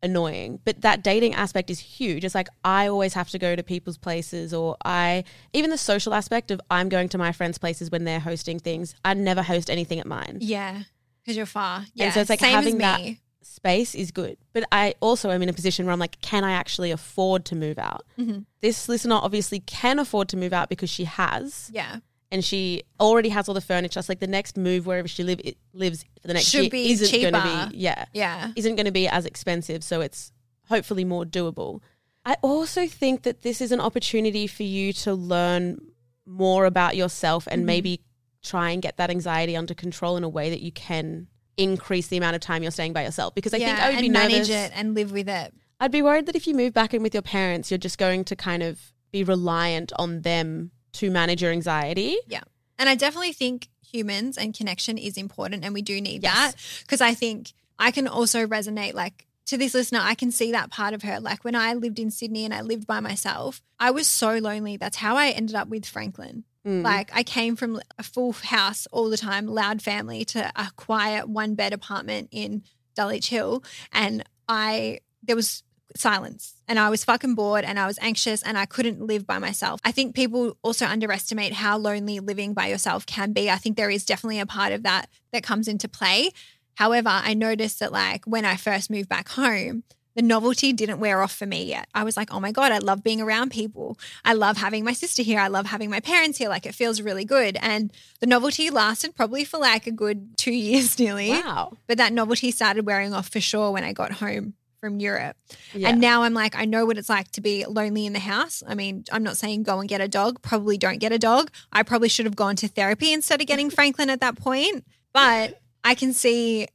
annoying. 0.02 0.60
But 0.66 0.82
that 0.82 1.04
dating 1.04 1.34
aspect 1.36 1.70
is 1.70 1.80
huge. 1.80 2.24
It's 2.26 2.36
like 2.36 2.48
I 2.64 2.88
always 2.88 3.14
have 3.14 3.30
to 3.30 3.40
go 3.40 3.56
to 3.56 3.64
people's 3.64 3.98
places, 3.98 4.54
or 4.54 4.78
I, 4.84 5.24
even 5.54 5.70
the 5.70 5.78
social 5.78 6.14
aspect 6.14 6.52
of 6.52 6.60
I'm 6.70 6.90
going 6.90 7.10
to 7.10 7.18
my 7.18 7.32
friends' 7.32 7.58
places 7.58 7.92
when 7.92 8.04
they're 8.04 8.20
hosting 8.20 8.60
things. 8.60 8.96
I 9.06 9.14
never 9.14 9.42
host 9.42 9.70
anything 9.70 10.00
at 10.00 10.08
mine. 10.08 10.38
Yeah. 10.42 10.84
Because 11.24 11.38
you're 11.38 11.46
far. 11.46 11.86
Yeah. 11.94 12.12
so 12.12 12.22
it's 12.22 12.30
like 12.30 12.40
same 12.40 12.54
having 12.54 12.78
that-. 12.80 13.02
Space 13.42 13.96
is 13.96 14.12
good. 14.12 14.38
But 14.54 14.66
I 14.72 14.96
also 15.00 15.32
am 15.32 15.42
in 15.42 15.50
a 15.50 15.54
position 15.54 15.86
where 15.86 15.94
I'm 15.94 16.00
like, 16.00 16.20
can 16.22 16.44
I 16.44 16.52
actually 16.52 16.92
afford 16.92 17.46
to 17.46 17.56
move 17.56 17.78
out? 17.80 18.06
Mhm. 18.18 18.46
This 18.62 18.90
listener 18.90 19.16
obviously 19.16 19.60
can 19.62 20.00
afford 20.00 20.30
to 20.30 20.38
move 20.38 20.54
out 20.54 20.70
because 20.70 20.90
she 20.90 21.06
has, 21.06 21.70
Yeah. 21.74 22.00
and 22.32 22.44
she 22.44 22.84
already 23.00 23.30
has 23.30 23.48
all 23.48 23.56
the 23.56 23.62
furniture. 23.62 24.02
So 24.02 24.12
like 24.12 24.20
the 24.20 24.28
next 24.28 24.58
move 24.58 24.86
wherever 24.86 25.08
she 25.08 25.24
live 25.24 25.40
it 25.44 25.58
lives 25.74 26.04
for 26.22 26.28
the 26.28 26.34
next 26.34 26.48
Should 26.48 26.64
year 26.64 26.70
be 26.70 26.92
isn't 26.92 27.22
going 27.22 27.34
to 27.34 27.42
cheaper. 27.42 27.70
be 27.72 27.78
yeah 27.78 28.06
Yeah. 28.14 28.52
isn't 28.56 28.76
going 28.76 28.86
to 28.86 28.92
be 28.92 29.08
as 29.08 29.26
expensive. 29.26 29.84
So 29.84 30.02
it's 30.02 30.32
hopefully 30.68 31.06
more 31.06 31.26
doable. 31.26 31.82
I 32.26 32.36
also 32.42 32.88
think 32.88 33.24
that 33.24 33.42
this 33.42 33.62
is 33.62 33.72
an 33.72 33.80
opportunity 33.80 34.46
for 34.48 34.64
you 34.64 34.92
to 34.94 35.14
learn 35.14 35.80
more 36.26 36.66
about 36.66 36.96
yourself 36.96 37.48
and 37.50 37.64
Mhm. 37.64 37.66
maybe 37.66 38.02
try 38.44 38.70
and 38.72 38.82
get 38.82 38.98
that 38.98 39.10
anxiety 39.10 39.56
under 39.56 39.74
control 39.74 40.16
in 40.18 40.24
a 40.24 40.30
way 40.30 40.50
that 40.50 40.62
you 40.62 40.72
can 40.72 41.28
increase 41.60 42.08
the 42.08 42.18
amount 42.18 42.36
of 42.36 42.42
time 42.42 42.64
you're 42.64 42.72
staying 42.72 42.94
by 42.94 43.04
yourself 43.04 43.36
because 43.36 43.54
I 43.54 43.58
yeah. 43.58 43.68
think 43.68 43.80
I 43.80 43.90
would 43.92 44.02
be 44.02 44.10
manage 44.10 44.50
nervous. 44.50 44.50
it 44.50 44.72
and 44.76 44.94
live 44.96 45.12
with 45.12 45.28
it. 45.30 45.54
I'd 45.80 45.92
be 45.92 46.02
worried 46.02 46.26
that 46.26 46.36
if 46.36 46.48
you 46.48 46.56
move 46.56 46.74
back 46.74 46.94
in 46.94 47.04
with 47.04 47.14
your 47.14 47.22
parents, 47.22 47.72
you're 47.72 47.78
just 47.78 47.98
going 47.98 48.24
to 48.26 48.36
kind 48.36 48.64
of 48.64 48.80
be 49.12 49.24
reliant 49.24 49.92
on 49.98 50.22
them 50.22 50.72
to 50.94 51.10
manage 51.10 51.42
your 51.42 51.52
anxiety. 51.52 52.18
Yeah. 52.28 52.42
And 52.78 52.90
I 52.90 52.96
definitely 52.96 53.34
think 53.34 53.68
humans 53.82 54.38
and 54.38 54.56
connection 54.56 54.98
is 54.98 55.18
important 55.18 55.66
and 55.66 55.74
we 55.74 55.82
do 55.82 56.00
need 56.00 56.24
Yes. 56.24 56.34
that 56.54 56.56
because 56.84 57.02
I 57.02 57.14
think 57.14 57.54
I 57.80 57.92
can 57.92 58.08
also 58.08 58.46
resonate 58.46 58.94
like 58.94 59.26
to 59.48 59.58
this 59.58 59.74
listener, 59.74 60.00
I 60.02 60.14
can 60.14 60.32
see 60.32 60.52
that 60.52 60.70
part 60.70 60.94
of 60.94 61.02
her. 61.02 61.20
Like 61.20 61.44
when 61.44 61.56
I 61.56 61.74
lived 61.74 61.98
in 61.98 62.12
Sydney 62.12 62.46
and 62.46 62.54
I 62.54 62.62
lived 62.62 62.86
by 62.86 63.00
myself, 63.00 63.62
I 63.80 63.90
was 63.90 64.06
so 64.08 64.38
lonely. 64.38 64.78
That's 64.78 64.98
how 64.98 65.16
I 65.18 65.30
ended 65.30 65.56
up 65.56 65.68
with 65.70 65.88
Franklin. 65.88 66.44
Mm. 66.66 66.84
Like 66.84 67.10
I 67.14 67.24
came 67.24 67.56
from 67.56 67.80
a 67.98 68.04
full 68.04 68.34
house 68.34 68.88
all 68.92 69.10
the 69.10 69.18
time, 69.18 69.48
loud 69.48 69.82
family, 69.82 70.26
to 70.26 70.52
a 70.56 70.72
quiet 70.76 71.30
one 71.30 71.56
bed 71.56 71.74
apartment 71.74 72.30
in 72.32 72.64
Dulwich 72.96 73.30
Hill, 73.30 73.64
and 73.92 74.24
I 74.48 75.00
there 75.24 75.36
was 75.36 75.64
silence 75.96 76.62
and 76.68 76.78
I 76.78 76.90
was 76.90 77.04
fucking 77.04 77.36
bored 77.36 77.64
and 77.64 77.80
I 77.80 77.88
was 77.88 77.98
anxious 78.02 78.44
and 78.44 78.58
I 78.58 78.66
couldn't 78.66 79.06
live 79.06 79.26
by 79.26 79.40
myself. 79.40 79.80
I 79.84 79.92
think 79.92 80.16
people 80.16 80.56
also 80.62 80.86
underestimate 80.86 81.54
how 81.54 81.78
lonely 81.78 82.20
living 82.20 82.54
by 82.54 82.68
yourself 82.68 83.06
can 83.06 83.34
be. 83.34 83.50
I 83.50 83.56
think 83.56 83.76
there 83.76 83.90
is 83.90 84.06
definitely 84.06 84.40
a 84.40 84.46
part 84.46 84.72
of 84.72 84.84
that 84.84 85.10
that 85.34 85.44
comes 85.44 85.68
into 85.68 85.88
play. 85.88 86.32
However, 86.76 87.10
I 87.10 87.34
noticed 87.34 87.80
that 87.80 87.92
like 87.92 88.26
when 88.26 88.46
I 88.46 88.56
first 88.56 88.90
moved 88.90 89.10
back 89.10 89.30
home, 89.30 89.84
the 90.16 90.22
novelty 90.22 90.74
didn't 90.74 91.00
wear 91.00 91.22
off 91.22 91.34
for 91.34 91.46
me 91.46 91.66
yet. 91.66 91.88
I 91.94 92.04
was 92.04 92.18
like, 92.18 92.34
oh 92.34 92.40
my 92.40 92.52
God, 92.52 92.72
I 92.72 92.80
love 92.80 93.04
being 93.04 93.22
around 93.22 93.52
people. 93.52 93.98
I 94.26 94.34
love 94.34 94.58
having 94.58 94.84
my 94.84 94.94
sister 94.94 95.24
here. 95.24 95.40
I 95.40 95.48
love 95.48 95.68
having 95.68 95.90
my 95.90 96.00
parents 96.00 96.38
here. 96.38 96.50
Like 96.50 96.66
it 96.66 96.76
feels 96.76 97.02
really 97.02 97.26
good. 97.26 97.58
And 97.62 97.92
the 98.20 98.28
novelty 98.28 98.70
lasted 98.70 99.16
probably 99.16 99.46
for 99.46 99.60
like 99.60 99.88
a 99.88 99.92
good 99.92 100.38
two 100.38 100.52
years 100.54 100.98
nearly. 101.00 101.30
wow. 101.30 101.74
But 101.88 101.98
that 101.98 102.14
novelty 102.14 102.52
started 102.52 102.86
wearing 102.86 103.14
off 103.14 103.30
for 103.30 103.40
sure 103.40 103.72
when 103.72 103.84
I 103.84 103.94
got 103.94 104.14
home 104.14 104.56
from 104.80 105.00
Europe. 105.00 105.36
Yeah. 105.74 105.90
And 105.90 106.00
now 106.00 106.24
I'm 106.24 106.34
like, 106.34 106.56
I 106.56 106.66
know 106.66 106.86
what 106.86 106.98
it's 106.98 107.10
like 107.10 107.32
to 107.32 107.42
be 107.42 107.66
lonely 107.66 108.06
in 108.06 108.14
the 108.14 108.20
house. 108.20 108.64
I 108.66 108.76
mean, 108.76 109.04
I'm 109.12 109.24
not 109.24 109.38
saying 109.38 109.64
go 109.64 109.80
and 109.80 109.90
get 109.90 110.02
a 110.02 110.08
dog. 110.08 110.42
Probably 110.42 110.78
don't 110.78 111.00
get 111.00 111.12
a 111.12 111.20
dog. 111.20 111.52
I 111.72 111.84
probably 111.84 112.10
should 112.10 112.26
have 112.26 112.36
gone 112.36 112.56
to 112.58 112.68
therapy 112.68 113.14
instead 113.14 113.42
of 113.42 113.48
getting 113.48 113.70
Franklin 113.70 114.10
at 114.10 114.22
that 114.22 114.38
point. 114.38 114.86
But 115.14 115.60
I 115.84 115.96
can 115.96 116.14
see 116.14 116.68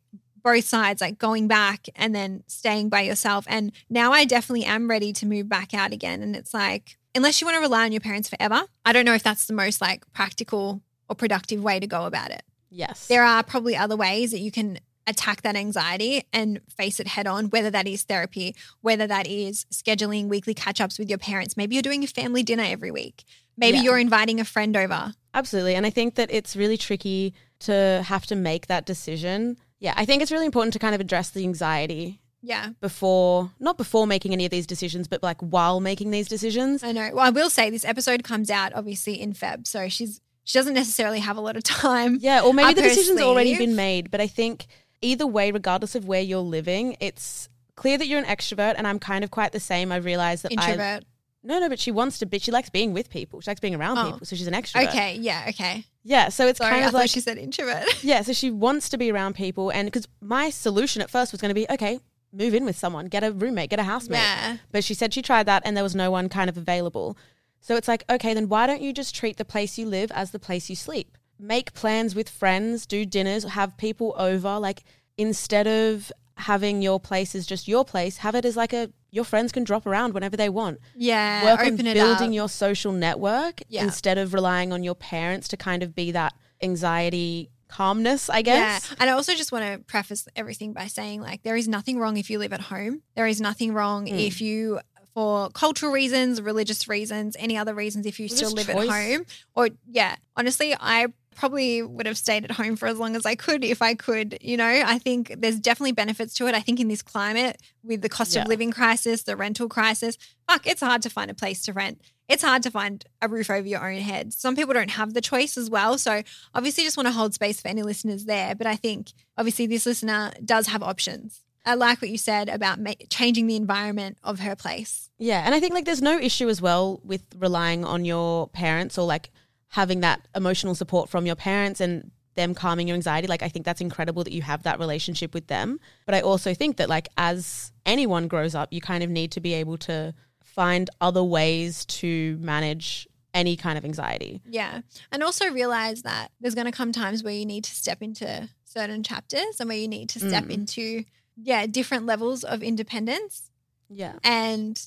both 0.44 0.64
sides, 0.64 1.00
like 1.00 1.18
going 1.18 1.48
back 1.48 1.87
and 1.96 2.14
then 2.14 2.44
staying 2.46 2.90
by 2.90 3.00
yourself. 3.00 3.46
And 3.48 3.72
now 3.90 4.12
I 4.12 4.24
definitely 4.24 4.66
am 4.66 4.88
ready 4.88 5.12
to 5.14 5.26
move 5.26 5.48
back 5.48 5.74
out 5.74 5.92
again. 5.92 6.22
And 6.22 6.37
it's 6.37 6.54
like, 6.54 6.98
unless 7.14 7.40
you 7.40 7.46
want 7.46 7.57
to 7.57 7.61
rely 7.62 7.85
on 7.85 7.92
your 7.92 8.00
parents 8.00 8.28
forever, 8.28 8.62
I 8.85 8.92
don't 8.92 9.04
know 9.04 9.14
if 9.14 9.22
that's 9.22 9.46
the 9.46 9.54
most 9.54 9.80
like 9.80 10.04
practical 10.12 10.83
or 11.09 11.16
productive 11.16 11.62
way 11.62 11.80
to 11.80 11.87
go 11.87 12.04
about 12.07 12.30
it 12.30 12.42
yes. 12.74 13.07
there 13.07 13.24
are 13.24 13.42
probably 13.42 13.76
other 13.76 13.96
ways 13.96 14.33
that 14.33 14.40
you 14.40 14.50
can 14.50 14.78
attack 15.07 15.42
that 15.42 15.54
anxiety 15.54 16.24
and 16.33 16.61
face 16.76 16.98
it 16.98 17.07
head 17.07 17.26
on, 17.26 17.46
whether 17.50 17.70
that 17.70 17.87
is 17.87 18.02
therapy, 18.04 18.54
whether 18.80 19.07
that 19.07 19.26
is 19.26 19.66
scheduling 19.72 20.28
weekly 20.28 20.54
catch 20.54 20.80
ups 20.80 20.98
with 20.98 21.09
your 21.11 21.18
parents. 21.18 21.57
Maybe 21.57 21.74
you're 21.74 21.83
doing 21.83 22.02
a 22.04 22.07
family 22.07 22.42
dinner 22.42 22.64
every 22.66 22.90
week. 22.90 23.24
Maybe 23.57 23.78
Yeah. 23.78 23.85
you're 23.85 23.98
inviting 23.98 24.40
a 24.40 24.44
friend 24.44 24.76
over. 24.76 25.14
Absolutely. 25.35 25.74
And 25.74 25.85
I 25.85 25.90
think 25.90 26.14
that 26.14 26.30
it's 26.33 26.57
really 26.57 26.78
tricky 26.78 27.35
to 27.61 28.02
have 28.07 28.26
to 28.26 28.35
make 28.35 28.66
that 28.68 28.87
decision. 28.87 29.59
Yeah, 29.85 29.92
I 29.99 30.07
think 30.07 30.23
it's 30.23 30.33
really 30.33 30.47
important 30.47 30.73
to 30.73 30.79
kind 30.79 30.94
of 30.94 31.01
address 31.03 31.29
the 31.29 31.42
anxiety 31.44 32.20
Yeah, 32.40 32.70
before, 32.81 33.51
not 33.61 33.77
before 33.77 34.07
making 34.07 34.33
any 34.33 34.47
of 34.47 34.51
these 34.51 34.66
decisions, 34.66 35.09
but 35.09 35.23
like 35.23 35.38
while 35.42 35.79
making 35.79 36.11
these 36.11 36.27
decisions. 36.27 36.83
I 36.83 36.92
know. 36.92 37.11
Well, 37.12 37.27
I 37.27 37.29
will 37.31 37.51
say 37.51 37.68
this 37.68 37.85
episode 37.85 38.25
comes 38.25 38.51
out 38.51 38.73
obviously 38.75 39.20
in 39.20 39.35
Feb. 39.35 39.66
So 39.66 39.90
she's, 39.90 40.23
she 40.44 40.57
doesn't 40.59 40.73
necessarily 40.73 41.18
have 41.20 41.37
a 41.37 41.42
lot 41.42 41.57
of 41.59 41.62
time. 41.83 42.16
Yeah, 42.23 42.40
or 42.40 42.55
maybe 42.55 42.73
the 42.73 42.81
decision's 42.83 43.20
already 43.20 43.59
been 43.59 43.77
made. 43.77 44.11
But 44.11 44.23
I 44.23 44.27
think 44.27 44.66
either 45.03 45.27
way, 45.27 45.51
regardless 45.53 45.94
of 45.94 46.07
where 46.07 46.23
you're 46.23 46.38
living, 46.40 46.97
it's 46.99 47.51
clear 47.77 47.99
that 47.99 48.07
you're 48.07 48.18
an 48.18 48.25
extrovert. 48.25 48.77
And 48.79 48.87
I'm 48.87 48.99
kind 48.99 49.23
of 49.23 49.31
quite 49.31 49.53
the 49.53 49.61
same. 49.61 49.92
I 49.92 49.97
realize 49.97 50.40
that 50.42 50.53
I. 50.57 50.64
Introvert. 50.70 51.05
No, 51.42 51.59
no, 51.61 51.68
but 51.68 51.79
she 51.79 51.90
wants 51.90 52.18
to 52.20 52.27
be, 52.27 52.38
she 52.38 52.51
likes 52.53 52.70
being 52.70 52.94
with 52.94 53.11
people. 53.11 53.42
She 53.42 53.51
likes 53.51 53.61
being 53.61 53.75
around 53.75 53.99
Oh. 53.99 54.05
people. 54.12 54.27
So 54.27 54.35
she's 54.35 54.47
an 54.47 54.55
extrovert. 54.55 54.88
Okay. 54.88 55.16
Yeah. 55.16 55.44
Okay. 55.51 55.85
Yeah. 56.05 56.29
So 56.29 56.47
it's 56.47 56.59
Sorry. 56.59 56.71
kind 56.71 56.85
of 56.85 56.93
like. 56.93 57.11
she 57.11 57.21
said 57.21 57.38
introvert. 57.38 57.85
Yeah, 58.05 58.23
so 58.23 58.33
she 58.33 58.51
wants 58.51 58.88
to 58.90 58.99
be 58.99 59.11
around 59.11 59.35
people, 59.35 59.71
and 59.71 59.87
because 59.87 60.07
my 60.21 60.51
solution 60.51 61.01
at 61.03 61.11
first 61.11 61.33
was 61.33 61.40
going 61.40 61.49
to 61.51 61.55
be 61.55 61.67
okay, 61.71 61.99
move 62.33 62.53
in 62.55 62.64
with 62.64 62.77
someone, 62.77 63.07
get 63.07 63.25
a 63.25 63.33
roommate, 63.33 63.71
get 63.71 63.79
a 63.79 63.85
housemate. 63.85 64.19
yeah. 64.21 64.57
But 64.73 64.85
she 64.85 64.93
said 64.95 65.14
she 65.14 65.23
tried 65.23 65.47
that, 65.47 65.62
and 65.64 65.77
there 65.77 65.85
was 65.85 65.95
no 65.95 66.11
one 66.11 66.29
kind 66.29 66.51
of 66.51 66.57
available. 66.57 67.17
So 67.61 67.77
it's 67.77 67.88
like, 67.88 68.05
okay, 68.11 68.35
then 68.35 68.49
why 68.51 68.67
don't 68.67 68.83
you 68.83 68.93
just 68.93 69.14
treat 69.14 69.38
the 69.38 69.45
place 69.45 69.79
you 69.79 69.87
live 69.87 70.12
as 70.12 70.33
the 70.33 70.38
place 70.38 70.69
you 70.69 70.77
sleep? 70.77 71.17
Make 71.38 71.73
plans 71.73 72.14
with 72.14 72.29
friends, 72.29 72.85
do 72.85 73.07
dinners, 73.07 73.45
have 73.45 73.77
people 73.79 74.14
over. 74.19 74.59
Like 74.59 74.83
instead 75.17 75.67
of 75.67 76.12
having 76.37 76.83
your 76.83 76.99
place 77.01 77.35
as 77.35 77.47
just 77.47 77.68
your 77.68 77.85
place, 77.85 78.18
have 78.18 78.35
it 78.35 78.44
as 78.44 78.57
like 78.57 78.73
a 78.73 78.90
your 79.11 79.25
friends 79.25 79.53
can 79.53 79.62
drop 79.62 79.87
around 79.87 80.12
whenever 80.12 80.37
they 80.37 80.49
want. 80.49 80.81
Yeah. 80.97 81.44
Work 81.44 81.61
open 81.61 81.87
on 81.87 81.94
building 81.94 82.31
up. 82.31 82.35
your 82.35 82.49
social 82.49 82.90
network 82.92 83.62
Yeah. 83.68 83.85
instead 83.85 84.18
of 84.18 84.35
relying 84.35 84.73
on 84.73 84.83
your 84.83 84.97
parents 84.97 85.47
to 85.49 85.57
kind 85.57 85.85
of 85.85 85.94
be 85.94 86.11
that 86.11 86.33
anxiety 86.62 87.51
calmness, 87.68 88.29
I 88.29 88.42
guess. 88.42 88.88
Yeah. 88.90 88.97
And 89.01 89.11
I 89.11 89.12
also 89.12 89.35
just 89.35 89.53
want 89.53 89.64
to 89.64 89.79
preface 89.87 90.27
everything 90.35 90.73
by 90.73 90.87
saying 90.88 91.20
like 91.20 91.42
there 91.42 91.57
is 91.57 91.68
nothing 91.68 91.99
wrong 91.99 92.16
if 92.16 92.29
you 92.31 92.38
live 92.38 92.53
at 92.53 92.61
home. 92.62 93.03
There 93.14 93.27
is 93.27 93.40
nothing 93.40 93.73
wrong 93.73 94.07
Mm. 94.07 94.27
if 94.27 94.40
you 94.40 94.81
for 95.14 95.49
cultural 95.51 95.92
reasons, 95.92 96.42
religious 96.42 96.88
reasons, 96.88 97.37
any 97.38 97.57
other 97.57 97.73
reasons 97.73 98.05
if 98.05 98.18
you 98.18 98.27
still 98.29 98.51
live 98.51 98.66
choice. 98.66 98.90
at 98.90 99.12
home. 99.12 99.27
Or 99.55 99.68
yeah, 99.88 100.16
honestly, 100.37 100.75
I 100.79 101.07
probably 101.37 101.83
would 101.83 102.07
have 102.07 102.16
stayed 102.18 102.44
at 102.44 102.53
home 102.53 102.77
for 102.77 102.87
as 102.87 102.99
long 102.99 103.16
as 103.16 103.25
I 103.27 103.35
could 103.35 103.64
if 103.64 103.83
I 103.83 103.94
could, 103.94 104.38
you 104.40 104.57
know. 104.57 104.66
I 104.66 104.99
think 104.99 105.35
there's 105.38 105.59
definitely 105.61 105.92
benefits 105.92 106.35
to 106.35 106.47
it. 106.47 106.55
I 106.55 106.61
think 106.61 106.81
in 106.81 106.88
this 106.88 107.03
climate 107.03 107.61
with 107.83 108.03
the 108.03 108.09
cost 108.09 108.35
Yeah. 108.35 108.42
of 108.42 108.49
living 108.49 108.70
crisis, 108.73 109.23
the 109.25 109.37
rental 109.37 109.68
crisis, 109.68 110.16
fuck, 110.49 110.66
it's 110.66 110.81
hard 110.81 111.03
to 111.03 111.11
find 111.11 111.31
a 111.31 111.35
place 111.35 111.62
to 111.62 111.73
rent. 111.73 112.01
It's 112.29 112.42
hard 112.42 112.62
to 112.62 112.70
find 112.70 113.05
a 113.20 113.29
roof 113.29 113.51
over 113.51 113.66
your 113.68 113.87
own 113.87 113.99
head. 114.01 114.33
Some 114.33 114.57
people 114.57 114.73
don't 114.73 114.92
have 114.92 115.12
the 115.14 115.20
choice 115.20 115.59
as 115.59 115.68
well. 115.68 115.99
So 115.99 116.23
obviously 116.55 116.85
just 116.85 116.97
want 116.97 117.07
to 117.07 117.12
hold 117.12 117.35
space 117.35 117.61
for 117.61 117.68
any 117.68 117.83
listeners 117.83 118.25
there. 118.25 118.55
But 118.55 118.66
I 118.66 118.77
think 118.77 119.12
obviously 119.37 119.66
this 119.66 119.85
listener 119.85 120.33
does 120.44 120.68
have 120.68 120.83
options. 120.83 121.42
I 121.66 121.75
like 121.75 122.03
what 122.03 122.11
you 122.11 122.18
said 122.18 122.51
about 122.51 122.79
ma- 122.79 122.92
changing 123.11 123.47
the 123.47 123.57
environment 123.57 124.18
of 124.23 124.40
her 124.40 124.55
place. 124.55 125.09
Yeah, 125.18 125.42
and 125.47 125.55
I 125.55 125.61
think 125.61 125.73
like 125.73 125.87
there's 125.87 126.03
no 126.03 126.18
issue 126.18 126.49
as 126.51 126.61
well 126.61 127.01
with 127.05 127.23
relying 127.38 127.85
on 127.87 128.05
your 128.05 128.49
parents 128.49 128.99
or 128.99 129.07
like 129.07 129.31
having 129.74 130.00
that 130.00 130.28
emotional 130.37 130.74
support 130.74 131.08
from 131.08 131.26
your 131.26 131.34
parents 131.34 131.80
and 131.80 132.12
them 132.37 132.54
calming 132.54 132.87
your 132.87 132.94
anxiety. 132.94 133.26
Like 133.26 133.42
I 133.42 133.48
think 133.48 133.64
that's 133.64 133.80
incredible 133.80 134.22
that 134.22 134.32
you 134.32 134.42
have 134.42 134.62
that 134.62 134.78
relationship 134.78 135.34
with 135.34 135.48
them. 135.48 135.80
But 136.06 136.14
I 136.14 136.20
also 136.20 136.54
think 136.54 136.76
that 136.76 136.88
like 136.88 137.08
as 137.16 137.72
anyone 137.84 138.28
grows 138.28 138.54
up, 138.54 138.72
you 138.72 138.80
kind 138.80 139.02
of 139.02 139.10
need 139.10 139.32
to 139.32 139.40
be 139.40 139.52
able 139.54 139.76
to 139.78 140.14
find 140.42 140.88
other 141.00 141.24
ways 141.24 141.84
to 141.87 142.37
manage 142.40 143.08
any 143.32 143.56
kind 143.56 143.76
of 143.76 143.84
anxiety. 143.84 144.40
Yeah. 144.48 144.82
And 145.10 145.24
also 145.24 145.50
realize 145.50 146.02
that 146.02 146.30
there's 146.40 146.54
going 146.54 146.66
to 146.66 146.72
come 146.72 146.92
times 146.92 147.24
where 147.24 147.34
you 147.34 147.44
need 147.44 147.64
to 147.64 147.74
step 147.74 148.00
into 148.00 148.48
certain 148.64 149.02
chapters 149.02 149.58
and 149.58 149.68
where 149.68 149.78
you 149.78 149.88
need 149.88 150.08
to 150.10 150.20
step 150.20 150.44
Mm. 150.44 150.50
into, 150.52 151.04
yeah, 151.37 151.66
different 151.66 152.06
levels 152.06 152.44
of 152.44 152.62
independence. 152.62 153.50
Yeah. 153.88 154.14
And 154.22 154.80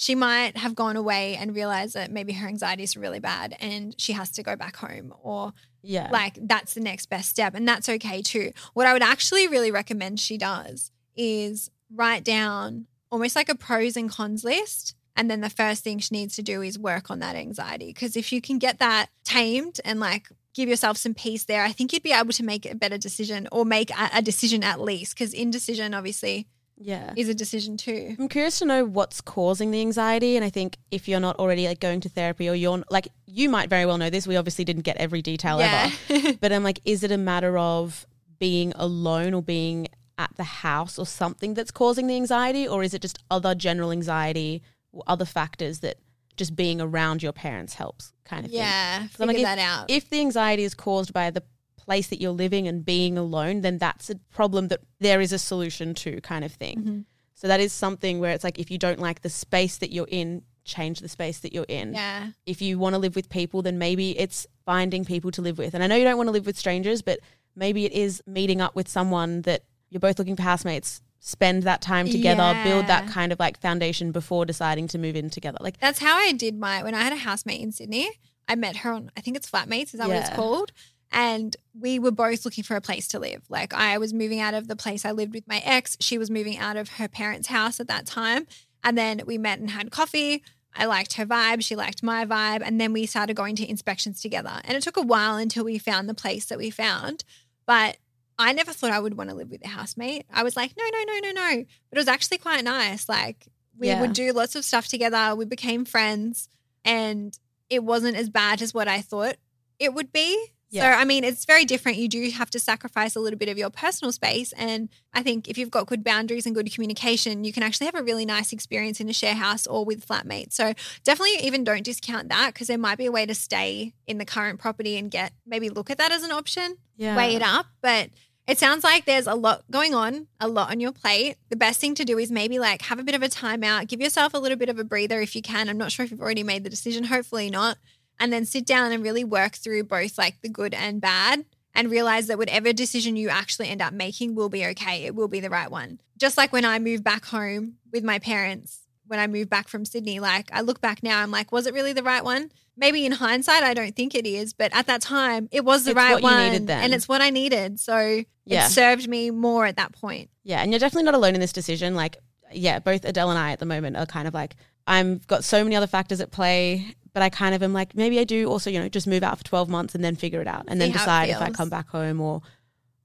she 0.00 0.14
might 0.14 0.56
have 0.56 0.74
gone 0.74 0.96
away 0.96 1.36
and 1.36 1.54
realized 1.54 1.92
that 1.92 2.10
maybe 2.10 2.32
her 2.32 2.48
anxiety 2.48 2.82
is 2.82 2.96
really 2.96 3.20
bad 3.20 3.54
and 3.60 3.94
she 4.00 4.14
has 4.14 4.30
to 4.30 4.42
go 4.42 4.56
back 4.56 4.76
home 4.76 5.12
or 5.22 5.52
Yeah. 5.82 6.08
like 6.10 6.38
that's 6.40 6.72
the 6.72 6.80
next 6.80 7.06
best 7.10 7.28
step 7.28 7.54
and 7.54 7.68
that's 7.68 7.86
okay 7.88 8.22
too 8.22 8.52
what 8.72 8.86
i 8.86 8.92
would 8.94 9.02
actually 9.02 9.46
really 9.46 9.70
recommend 9.70 10.18
she 10.18 10.38
does 10.38 10.90
is 11.16 11.70
write 11.94 12.24
down 12.24 12.86
almost 13.12 13.36
like 13.36 13.50
a 13.50 13.54
pros 13.54 13.94
and 13.96 14.08
cons 14.10 14.42
list 14.42 14.94
and 15.16 15.30
then 15.30 15.42
the 15.42 15.50
first 15.50 15.84
thing 15.84 15.98
she 15.98 16.14
needs 16.14 16.34
to 16.36 16.42
do 16.42 16.62
is 16.62 16.78
work 16.78 17.10
on 17.10 17.18
that 17.18 17.36
anxiety 17.36 17.88
because 17.92 18.16
if 18.16 18.32
you 18.32 18.40
can 18.40 18.58
get 18.58 18.78
that 18.78 19.08
tamed 19.24 19.80
and 19.84 20.00
like 20.00 20.28
give 20.54 20.68
yourself 20.68 20.96
some 20.96 21.12
peace 21.14 21.44
there 21.44 21.62
i 21.62 21.72
think 21.72 21.92
you'd 21.92 22.02
be 22.02 22.12
able 22.12 22.32
to 22.32 22.42
make 22.44 22.64
a 22.64 22.74
better 22.74 22.96
decision 22.98 23.46
or 23.52 23.64
make 23.66 23.90
a, 23.90 24.08
a 24.14 24.22
decision 24.22 24.64
at 24.64 24.80
least 24.80 25.14
because 25.14 25.34
indecision 25.34 25.92
obviously 25.92 26.46
yeah. 26.80 27.12
is 27.14 27.28
a 27.28 27.34
decision 27.34 27.76
too 27.76 28.16
I'm 28.18 28.28
curious 28.28 28.58
to 28.60 28.64
know 28.64 28.84
what's 28.84 29.20
causing 29.20 29.70
the 29.70 29.80
anxiety. 29.80 30.36
And 30.36 30.44
I 30.44 30.50
think 30.50 30.76
if 30.90 31.08
you're 31.08 31.20
not 31.20 31.36
already 31.38 31.66
like 31.66 31.80
going 31.80 32.00
to 32.00 32.08
therapy 32.08 32.48
or 32.48 32.54
you're 32.54 32.82
like, 32.90 33.08
you 33.26 33.48
might 33.48 33.68
very 33.68 33.86
well 33.86 33.98
know 33.98 34.10
this. 34.10 34.26
We 34.26 34.36
obviously 34.36 34.64
didn't 34.64 34.82
get 34.82 34.96
every 34.96 35.22
detail 35.22 35.60
ever. 35.60 36.36
But 36.40 36.52
I'm 36.52 36.64
like, 36.64 36.80
is 36.84 37.02
it 37.02 37.12
a 37.12 37.18
matter 37.18 37.58
of 37.58 38.06
being 38.38 38.72
alone 38.76 39.34
or 39.34 39.42
being 39.42 39.88
at 40.18 40.30
the 40.36 40.44
house 40.44 40.98
or 40.98 41.06
something 41.06 41.54
that's 41.54 41.70
causing 41.70 42.06
the 42.06 42.16
anxiety? 42.16 42.66
Or 42.66 42.82
is 42.82 42.94
it 42.94 43.02
just 43.02 43.18
other 43.30 43.54
general 43.54 43.92
anxiety 43.92 44.62
or 44.92 45.02
other 45.06 45.24
factors 45.24 45.80
that 45.80 45.98
just 46.36 46.56
being 46.56 46.80
around 46.80 47.22
your 47.22 47.32
parents 47.32 47.74
helps 47.74 48.12
kind 48.24 48.46
of 48.46 48.50
thing? 48.50 48.60
yeah 48.60 49.06
figure 49.08 49.26
like, 49.26 49.42
that 49.42 49.58
out 49.58 49.90
If 49.90 50.08
the 50.08 50.20
anxiety 50.20 50.64
is 50.64 50.74
caused 50.74 51.12
by 51.12 51.30
the 51.30 51.42
place 51.84 52.06
that 52.08 52.20
you're 52.20 52.30
living 52.44 52.68
and 52.68 52.84
being 52.84 53.16
alone, 53.18 53.60
then 53.62 53.78
that's 53.78 54.10
a 54.10 54.16
problem 54.38 54.68
that 54.68 54.80
there 55.00 55.20
is 55.20 55.32
a 55.32 55.38
solution 55.38 55.94
to 55.94 56.20
kind 56.20 56.44
of 56.44 56.52
thing. 56.52 56.76
Mhm. 56.82 57.04
So 57.34 57.48
that 57.48 57.60
is 57.60 57.72
something 57.72 58.20
where 58.20 58.32
it's 58.32 58.44
like 58.44 58.58
if 58.58 58.70
you 58.70 58.78
don't 58.78 58.98
like 59.00 59.22
the 59.22 59.30
space 59.30 59.78
that 59.78 59.90
you're 59.92 60.08
in, 60.10 60.42
change 60.64 61.00
the 61.00 61.08
space 61.08 61.38
that 61.40 61.52
you're 61.54 61.70
in. 61.80 61.94
yeah 61.94 62.30
If 62.46 62.60
you 62.60 62.78
want 62.78 62.94
to 62.94 62.98
live 62.98 63.16
with 63.16 63.28
people, 63.30 63.62
then 63.62 63.78
maybe 63.78 64.18
it's 64.18 64.46
finding 64.66 65.04
people 65.04 65.30
to 65.32 65.42
live 65.42 65.56
with. 65.58 65.72
And 65.74 65.82
I 65.82 65.86
know 65.86 65.96
you 65.96 66.04
don't 66.04 66.18
want 66.18 66.28
to 66.28 66.32
live 66.32 66.46
with 66.46 66.58
strangers, 66.58 67.00
but 67.02 67.18
maybe 67.56 67.84
it 67.86 67.92
is 67.92 68.22
meeting 68.26 68.60
up 68.60 68.74
with 68.76 68.88
someone 68.88 69.42
that 69.42 69.62
you're 69.88 70.00
both 70.00 70.18
looking 70.18 70.36
for 70.36 70.42
housemates, 70.42 71.00
spend 71.18 71.62
that 71.64 71.80
time 71.80 72.06
together, 72.08 72.48
build 72.62 72.86
that 72.86 73.08
kind 73.08 73.32
of 73.32 73.38
like 73.40 73.58
foundation 73.60 74.12
before 74.12 74.44
deciding 74.44 74.86
to 74.88 74.98
move 74.98 75.16
in 75.16 75.28
together. 75.30 75.58
Like 75.60 75.78
That's 75.80 75.98
how 75.98 76.16
I 76.16 76.32
did 76.32 76.54
my 76.58 76.82
when 76.82 76.94
I 76.94 77.02
had 77.02 77.12
a 77.12 77.16
housemate 77.16 77.60
in 77.60 77.72
Sydney. 77.72 78.10
I 78.46 78.54
met 78.54 78.76
her 78.78 78.92
on 78.92 79.10
I 79.16 79.20
think 79.22 79.36
it's 79.38 79.50
flatmates, 79.50 79.92
is 79.94 80.00
that 80.00 80.08
what 80.08 80.16
it's 80.18 80.30
called? 80.30 80.72
And 81.12 81.56
we 81.78 81.98
were 81.98 82.10
both 82.12 82.44
looking 82.44 82.62
for 82.64 82.76
a 82.76 82.80
place 82.80 83.08
to 83.08 83.18
live. 83.18 83.42
Like 83.48 83.74
I 83.74 83.98
was 83.98 84.12
moving 84.12 84.40
out 84.40 84.54
of 84.54 84.68
the 84.68 84.76
place 84.76 85.04
I 85.04 85.10
lived 85.12 85.34
with 85.34 85.46
my 85.48 85.60
ex. 85.64 85.96
She 86.00 86.18
was 86.18 86.30
moving 86.30 86.56
out 86.56 86.76
of 86.76 86.88
her 86.90 87.08
parents' 87.08 87.48
house 87.48 87.80
at 87.80 87.88
that 87.88 88.06
time. 88.06 88.46
And 88.84 88.96
then 88.96 89.22
we 89.26 89.36
met 89.36 89.58
and 89.58 89.70
had 89.70 89.90
coffee. 89.90 90.42
I 90.74 90.84
liked 90.86 91.14
her 91.14 91.26
vibe. 91.26 91.64
She 91.64 91.74
liked 91.74 92.02
my 92.02 92.24
vibe. 92.24 92.62
And 92.64 92.80
then 92.80 92.92
we 92.92 93.06
started 93.06 93.34
going 93.34 93.56
to 93.56 93.68
inspections 93.68 94.20
together. 94.20 94.60
And 94.64 94.76
it 94.76 94.82
took 94.84 94.96
a 94.96 95.02
while 95.02 95.36
until 95.36 95.64
we 95.64 95.78
found 95.78 96.08
the 96.08 96.14
place 96.14 96.46
that 96.46 96.58
we 96.58 96.70
found. 96.70 97.24
But 97.66 97.96
I 98.38 98.52
never 98.52 98.72
thought 98.72 98.90
I 98.92 99.00
would 99.00 99.16
want 99.18 99.30
to 99.30 99.36
live 99.36 99.50
with 99.50 99.64
a 99.64 99.68
housemate. 99.68 100.26
I 100.32 100.44
was 100.44 100.56
like, 100.56 100.72
no, 100.78 100.84
no, 100.92 101.02
no, 101.04 101.18
no, 101.24 101.32
no. 101.32 101.64
But 101.90 101.96
it 101.96 102.00
was 102.00 102.08
actually 102.08 102.38
quite 102.38 102.64
nice. 102.64 103.08
Like 103.08 103.48
we 103.76 103.88
Yeah. 103.88 104.00
would 104.00 104.12
do 104.12 104.32
lots 104.32 104.54
of 104.54 104.64
stuff 104.64 104.86
together. 104.86 105.34
We 105.34 105.44
became 105.44 105.84
friends 105.84 106.48
and 106.84 107.36
it 107.68 107.82
wasn't 107.84 108.16
as 108.16 108.30
bad 108.30 108.62
as 108.62 108.72
what 108.72 108.88
I 108.88 109.00
thought 109.02 109.36
it 109.78 109.92
would 109.92 110.12
be. 110.12 110.52
Yeah. 110.70 110.94
So, 110.94 111.00
I 111.00 111.04
mean, 111.04 111.24
it's 111.24 111.44
very 111.44 111.64
different. 111.64 111.98
You 111.98 112.08
do 112.08 112.30
have 112.30 112.48
to 112.50 112.58
sacrifice 112.60 113.16
a 113.16 113.20
little 113.20 113.38
bit 113.38 113.48
of 113.48 113.58
your 113.58 113.70
personal 113.70 114.12
space. 114.12 114.52
And 114.52 114.88
I 115.12 115.22
think 115.22 115.48
if 115.48 115.58
you've 115.58 115.70
got 115.70 115.86
good 115.86 116.04
boundaries 116.04 116.46
and 116.46 116.54
good 116.54 116.72
communication, 116.72 117.42
you 117.42 117.52
can 117.52 117.64
actually 117.64 117.86
have 117.86 117.96
a 117.96 118.02
really 118.02 118.24
nice 118.24 118.52
experience 118.52 119.00
in 119.00 119.08
a 119.08 119.12
share 119.12 119.34
house 119.34 119.66
or 119.66 119.84
with 119.84 120.06
flatmates. 120.06 120.52
So, 120.52 120.74
definitely 121.02 121.44
even 121.44 121.64
don't 121.64 121.82
discount 121.82 122.28
that 122.28 122.54
because 122.54 122.68
there 122.68 122.78
might 122.78 122.98
be 122.98 123.06
a 123.06 123.12
way 123.12 123.26
to 123.26 123.34
stay 123.34 123.94
in 124.06 124.18
the 124.18 124.24
current 124.24 124.60
property 124.60 124.96
and 124.96 125.10
get 125.10 125.32
maybe 125.44 125.70
look 125.70 125.90
at 125.90 125.98
that 125.98 126.12
as 126.12 126.22
an 126.22 126.30
option 126.30 126.76
yeah. 127.00 127.16
weigh 127.16 127.34
it 127.34 127.42
up. 127.42 127.66
But 127.80 128.10
it 128.46 128.58
sounds 128.58 128.84
like 128.84 129.06
there's 129.06 129.26
a 129.26 129.34
lot 129.34 129.64
going 129.70 129.94
on, 129.94 130.26
a 130.38 130.46
lot 130.46 130.70
on 130.70 130.80
your 130.80 130.92
plate. 130.92 131.36
The 131.48 131.56
best 131.56 131.80
thing 131.80 131.94
to 131.96 132.04
do 132.04 132.18
is 132.18 132.30
maybe 132.30 132.58
like 132.58 132.82
have 132.82 132.98
a 132.98 133.02
bit 133.02 133.14
of 133.14 133.22
a 133.22 133.28
timeout, 133.28 133.88
give 133.88 134.00
yourself 134.00 134.34
a 134.34 134.38
little 134.38 134.58
bit 134.58 134.68
of 134.68 134.78
a 134.78 134.84
breather 134.84 135.20
if 135.20 135.34
you 135.34 135.42
can. 135.42 135.68
I'm 135.68 135.78
not 135.78 135.90
sure 135.90 136.04
if 136.04 136.10
you've 136.10 136.20
already 136.20 136.42
made 136.42 136.62
the 136.62 136.70
decision, 136.70 137.04
hopefully 137.04 137.50
not. 137.50 137.78
And 138.20 138.32
then 138.32 138.44
sit 138.44 138.66
down 138.66 138.92
and 138.92 139.02
really 139.02 139.24
work 139.24 139.54
through 139.54 139.84
both 139.84 140.18
like 140.18 140.40
the 140.42 140.48
good 140.48 140.74
and 140.74 141.00
bad 141.00 141.46
and 141.74 141.90
realize 141.90 142.26
that 142.26 142.36
whatever 142.38 142.72
decision 142.72 143.16
you 143.16 143.28
actually 143.30 143.68
end 143.68 143.80
up 143.80 143.92
making 143.94 144.34
will 144.34 144.48
be 144.50 144.64
okay. 144.66 145.04
It 145.04 145.14
will 145.14 145.26
be 145.28 145.40
the 145.40 145.50
right 145.50 145.70
one. 145.70 146.00
Just 146.18 146.36
like 146.36 146.52
when 146.52 146.64
I 146.66 146.78
moved 146.78 147.02
back 147.02 147.24
home 147.24 147.76
with 147.92 148.04
my 148.04 148.18
parents, 148.18 148.80
when 149.06 149.18
I 149.18 149.26
moved 149.26 149.48
back 149.50 149.68
from 149.68 149.84
Sydney, 149.86 150.20
like 150.20 150.50
I 150.52 150.60
look 150.60 150.80
back 150.80 151.02
now, 151.02 151.20
I'm 151.22 151.30
like, 151.30 151.50
was 151.50 151.66
it 151.66 151.72
really 151.74 151.92
the 151.94 152.02
right 152.02 152.22
one? 152.22 152.50
Maybe 152.76 153.04
in 153.06 153.12
hindsight, 153.12 153.62
I 153.62 153.72
don't 153.74 153.96
think 153.96 154.14
it 154.14 154.26
is, 154.26 154.52
but 154.52 154.70
at 154.74 154.86
that 154.86 155.00
time, 155.00 155.48
it 155.50 155.64
was 155.64 155.84
the 155.84 155.90
It's 155.92 155.96
right 155.96 156.22
one, 156.22 156.44
needed 156.52 156.66
then. 156.66 156.84
and 156.84 156.94
it's 156.94 157.08
what 157.08 157.20
I 157.22 157.30
needed. 157.30 157.80
So 157.80 158.22
Yeah. 158.44 158.66
it 158.66 158.70
served 158.70 159.08
me 159.08 159.30
more 159.30 159.64
at 159.66 159.76
that 159.76 159.92
point. 159.92 160.28
Yeah, 160.44 160.60
and 160.62 160.72
you're 160.72 160.78
definitely 160.78 161.04
not 161.04 161.14
alone 161.14 161.34
in 161.34 161.40
this 161.40 161.52
decision. 161.52 161.94
Like, 161.94 162.18
yeah, 162.52 162.78
both 162.80 163.04
Adele 163.04 163.30
and 163.30 163.38
I 163.38 163.52
at 163.52 163.58
the 163.60 163.66
moment 163.66 163.96
are 163.96 164.06
kind 164.06 164.26
of 164.28 164.34
like, 164.34 164.56
I've 164.86 165.26
got 165.26 165.44
so 165.44 165.62
many 165.62 165.76
other 165.76 165.86
factors 165.86 166.20
at 166.20 166.30
play, 166.30 166.94
but 167.12 167.22
I 167.22 167.28
kind 167.28 167.54
of 167.54 167.62
am 167.62 167.72
like, 167.72 167.94
maybe 167.94 168.18
I 168.18 168.24
do 168.24 168.48
also, 168.48 168.70
you 168.70 168.78
know, 168.78 168.88
just 168.88 169.06
move 169.06 169.22
out 169.22 169.38
for 169.38 169.44
12 169.44 169.68
months 169.68 169.94
and 169.94 170.04
then 170.04 170.16
figure 170.16 170.40
it 170.40 170.46
out 170.46 170.64
and 170.68 170.80
See 170.80 170.86
then 170.86 170.92
decide 170.92 171.30
if 171.30 171.40
I 171.40 171.50
come 171.50 171.68
back 171.68 171.88
home 171.88 172.20
or 172.20 172.42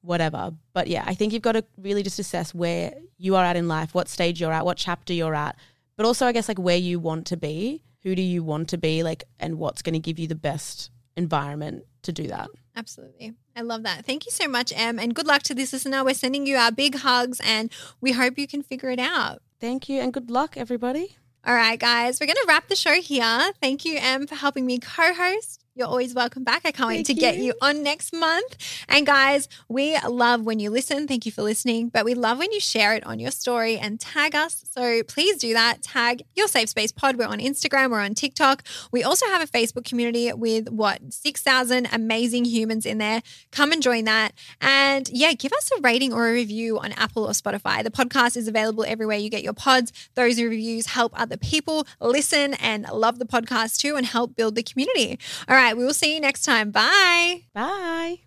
whatever. 0.01 0.51
But 0.73 0.87
yeah, 0.87 1.03
I 1.05 1.13
think 1.15 1.33
you've 1.33 1.41
got 1.41 1.53
to 1.53 1.65
really 1.77 2.03
just 2.03 2.19
assess 2.19 2.53
where 2.53 2.93
you 3.17 3.35
are 3.35 3.43
at 3.43 3.55
in 3.55 3.67
life, 3.67 3.93
what 3.93 4.07
stage 4.07 4.39
you're 4.39 4.53
at, 4.53 4.65
what 4.65 4.77
chapter 4.77 5.13
you're 5.13 5.35
at, 5.35 5.55
but 5.97 6.05
also, 6.05 6.25
I 6.25 6.31
guess, 6.31 6.47
like 6.47 6.59
where 6.59 6.77
you 6.77 6.99
want 6.99 7.27
to 7.27 7.37
be, 7.37 7.83
who 8.03 8.15
do 8.15 8.21
you 8.21 8.43
want 8.43 8.69
to 8.69 8.77
be, 8.77 9.01
like, 9.01 9.23
and 9.39 9.57
what's 9.57 9.81
going 9.81 9.93
to 9.93 9.99
give 9.99 10.19
you 10.19 10.27
the 10.27 10.35
best 10.35 10.91
environment 11.15 11.85
to 12.03 12.11
do 12.11 12.27
that. 12.27 12.49
Absolutely. 12.75 13.33
I 13.55 13.61
love 13.61 13.83
that. 13.83 14.05
Thank 14.05 14.25
you 14.25 14.31
so 14.31 14.47
much, 14.47 14.73
Em. 14.75 14.99
And 14.99 15.15
good 15.15 15.25
luck 15.25 15.43
to 15.43 15.55
this 15.55 15.71
listener. 15.71 16.03
We're 16.03 16.13
sending 16.13 16.45
you 16.45 16.57
our 16.57 16.71
big 16.71 16.95
hugs 16.95 17.39
and 17.43 17.71
we 18.01 18.11
hope 18.11 18.37
you 18.37 18.47
can 18.47 18.61
figure 18.61 18.89
it 18.89 18.99
out. 18.99 19.41
Thank 19.61 19.87
you 19.87 20.01
and 20.01 20.13
good 20.13 20.29
luck, 20.29 20.57
everybody. 20.57 21.15
All 21.47 21.53
right, 21.53 21.79
guys, 21.79 22.19
we're 22.19 22.25
going 22.25 22.37
to 22.37 22.45
wrap 22.47 22.69
the 22.69 22.75
show 22.75 22.99
here. 23.01 23.51
Thank 23.61 23.85
you, 23.85 23.99
Em, 23.99 24.25
for 24.25 24.33
helping 24.33 24.65
me 24.65 24.79
co 24.79 25.13
host. 25.13 25.64
You're 25.77 25.87
always 25.87 26.15
welcome 26.15 26.45
back. 26.45 26.61
I 26.63 26.71
can't 26.71 26.87
wait 26.87 26.95
Thank 27.05 27.07
to 27.07 27.13
get 27.15 27.35
you. 27.35 27.47
you 27.47 27.53
on 27.61 27.83
next 27.83 28.13
month. 28.13 28.55
And 28.87 29.05
guys, 29.05 29.49
we 29.67 29.99
love 30.07 30.43
when 30.43 30.57
you 30.57 30.69
listen. 30.69 31.05
Thank 31.05 31.25
you 31.25 31.33
for 31.33 31.41
listening. 31.41 31.89
But 31.89 32.05
we 32.05 32.13
love 32.13 32.37
when 32.37 32.53
you 32.53 32.61
share 32.61 32.93
it 32.93 33.05
on 33.05 33.19
your 33.19 33.31
story 33.31 33.77
and 33.77 33.99
tag 33.99 34.35
us. 34.35 34.63
So 34.71 35.03
please 35.03 35.37
do 35.37 35.51
that. 35.51 35.81
Tag 35.81 36.23
your 36.33 36.47
safe 36.47 36.69
space 36.69 36.93
pod. 36.93 37.17
We're 37.17 37.25
on 37.25 37.39
Instagram, 37.39 37.91
we're 37.91 37.99
on 37.99 38.13
TikTok. 38.13 38.63
We 38.93 39.03
also 39.03 39.25
have 39.25 39.41
a 39.41 39.47
Facebook 39.47 39.83
community 39.83 40.31
with 40.31 40.69
what, 40.69 41.13
6,000 41.13 41.89
amazing 41.91 42.45
humans 42.45 42.85
in 42.85 42.97
there. 42.97 43.21
Come 43.51 43.73
and 43.73 43.83
join 43.83 44.05
that. 44.05 44.31
And 44.61 45.09
yeah, 45.09 45.33
give 45.33 45.51
us 45.51 45.69
a 45.77 45.81
rating 45.81 46.13
or 46.13 46.29
a 46.29 46.31
review 46.31 46.79
on 46.79 46.93
Apple 46.93 47.25
or 47.25 47.31
Spotify. 47.31 47.83
The 47.83 47.91
podcast 47.91 48.37
is 48.37 48.47
available 48.47 48.85
everywhere 48.85 49.17
you 49.17 49.29
get 49.29 49.43
your 49.43 49.51
pods. 49.51 49.91
Those 50.13 50.41
reviews 50.41 50.85
help 50.85 51.11
other 51.19 51.35
people 51.35 51.85
listen 51.99 52.53
and 52.53 52.87
love 52.93 53.19
the 53.19 53.25
podcast 53.25 53.79
too 53.79 53.97
and 53.97 54.05
help 54.05 54.37
build 54.37 54.55
the 54.55 54.63
community. 54.63 55.19
All 55.49 55.55
right, 55.65 55.77
we 55.77 55.83
will 55.83 55.93
see 55.93 56.13
you 56.13 56.21
next 56.21 56.43
time. 56.43 56.71
Bye. 56.71 57.41
Bye. 57.53 58.19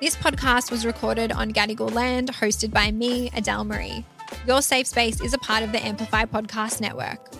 This 0.00 0.16
podcast 0.16 0.70
was 0.70 0.86
recorded 0.86 1.30
on 1.32 1.52
Gadigal 1.52 1.92
land, 1.92 2.32
hosted 2.32 2.72
by 2.72 2.90
me, 2.90 3.30
Adele 3.34 3.64
Marie. 3.64 4.04
Your 4.46 4.62
Safe 4.62 4.86
Space 4.86 5.20
is 5.20 5.34
a 5.34 5.38
part 5.38 5.62
of 5.62 5.72
the 5.72 5.84
Amplify 5.84 6.24
Podcast 6.24 6.80
Network. 6.80 7.39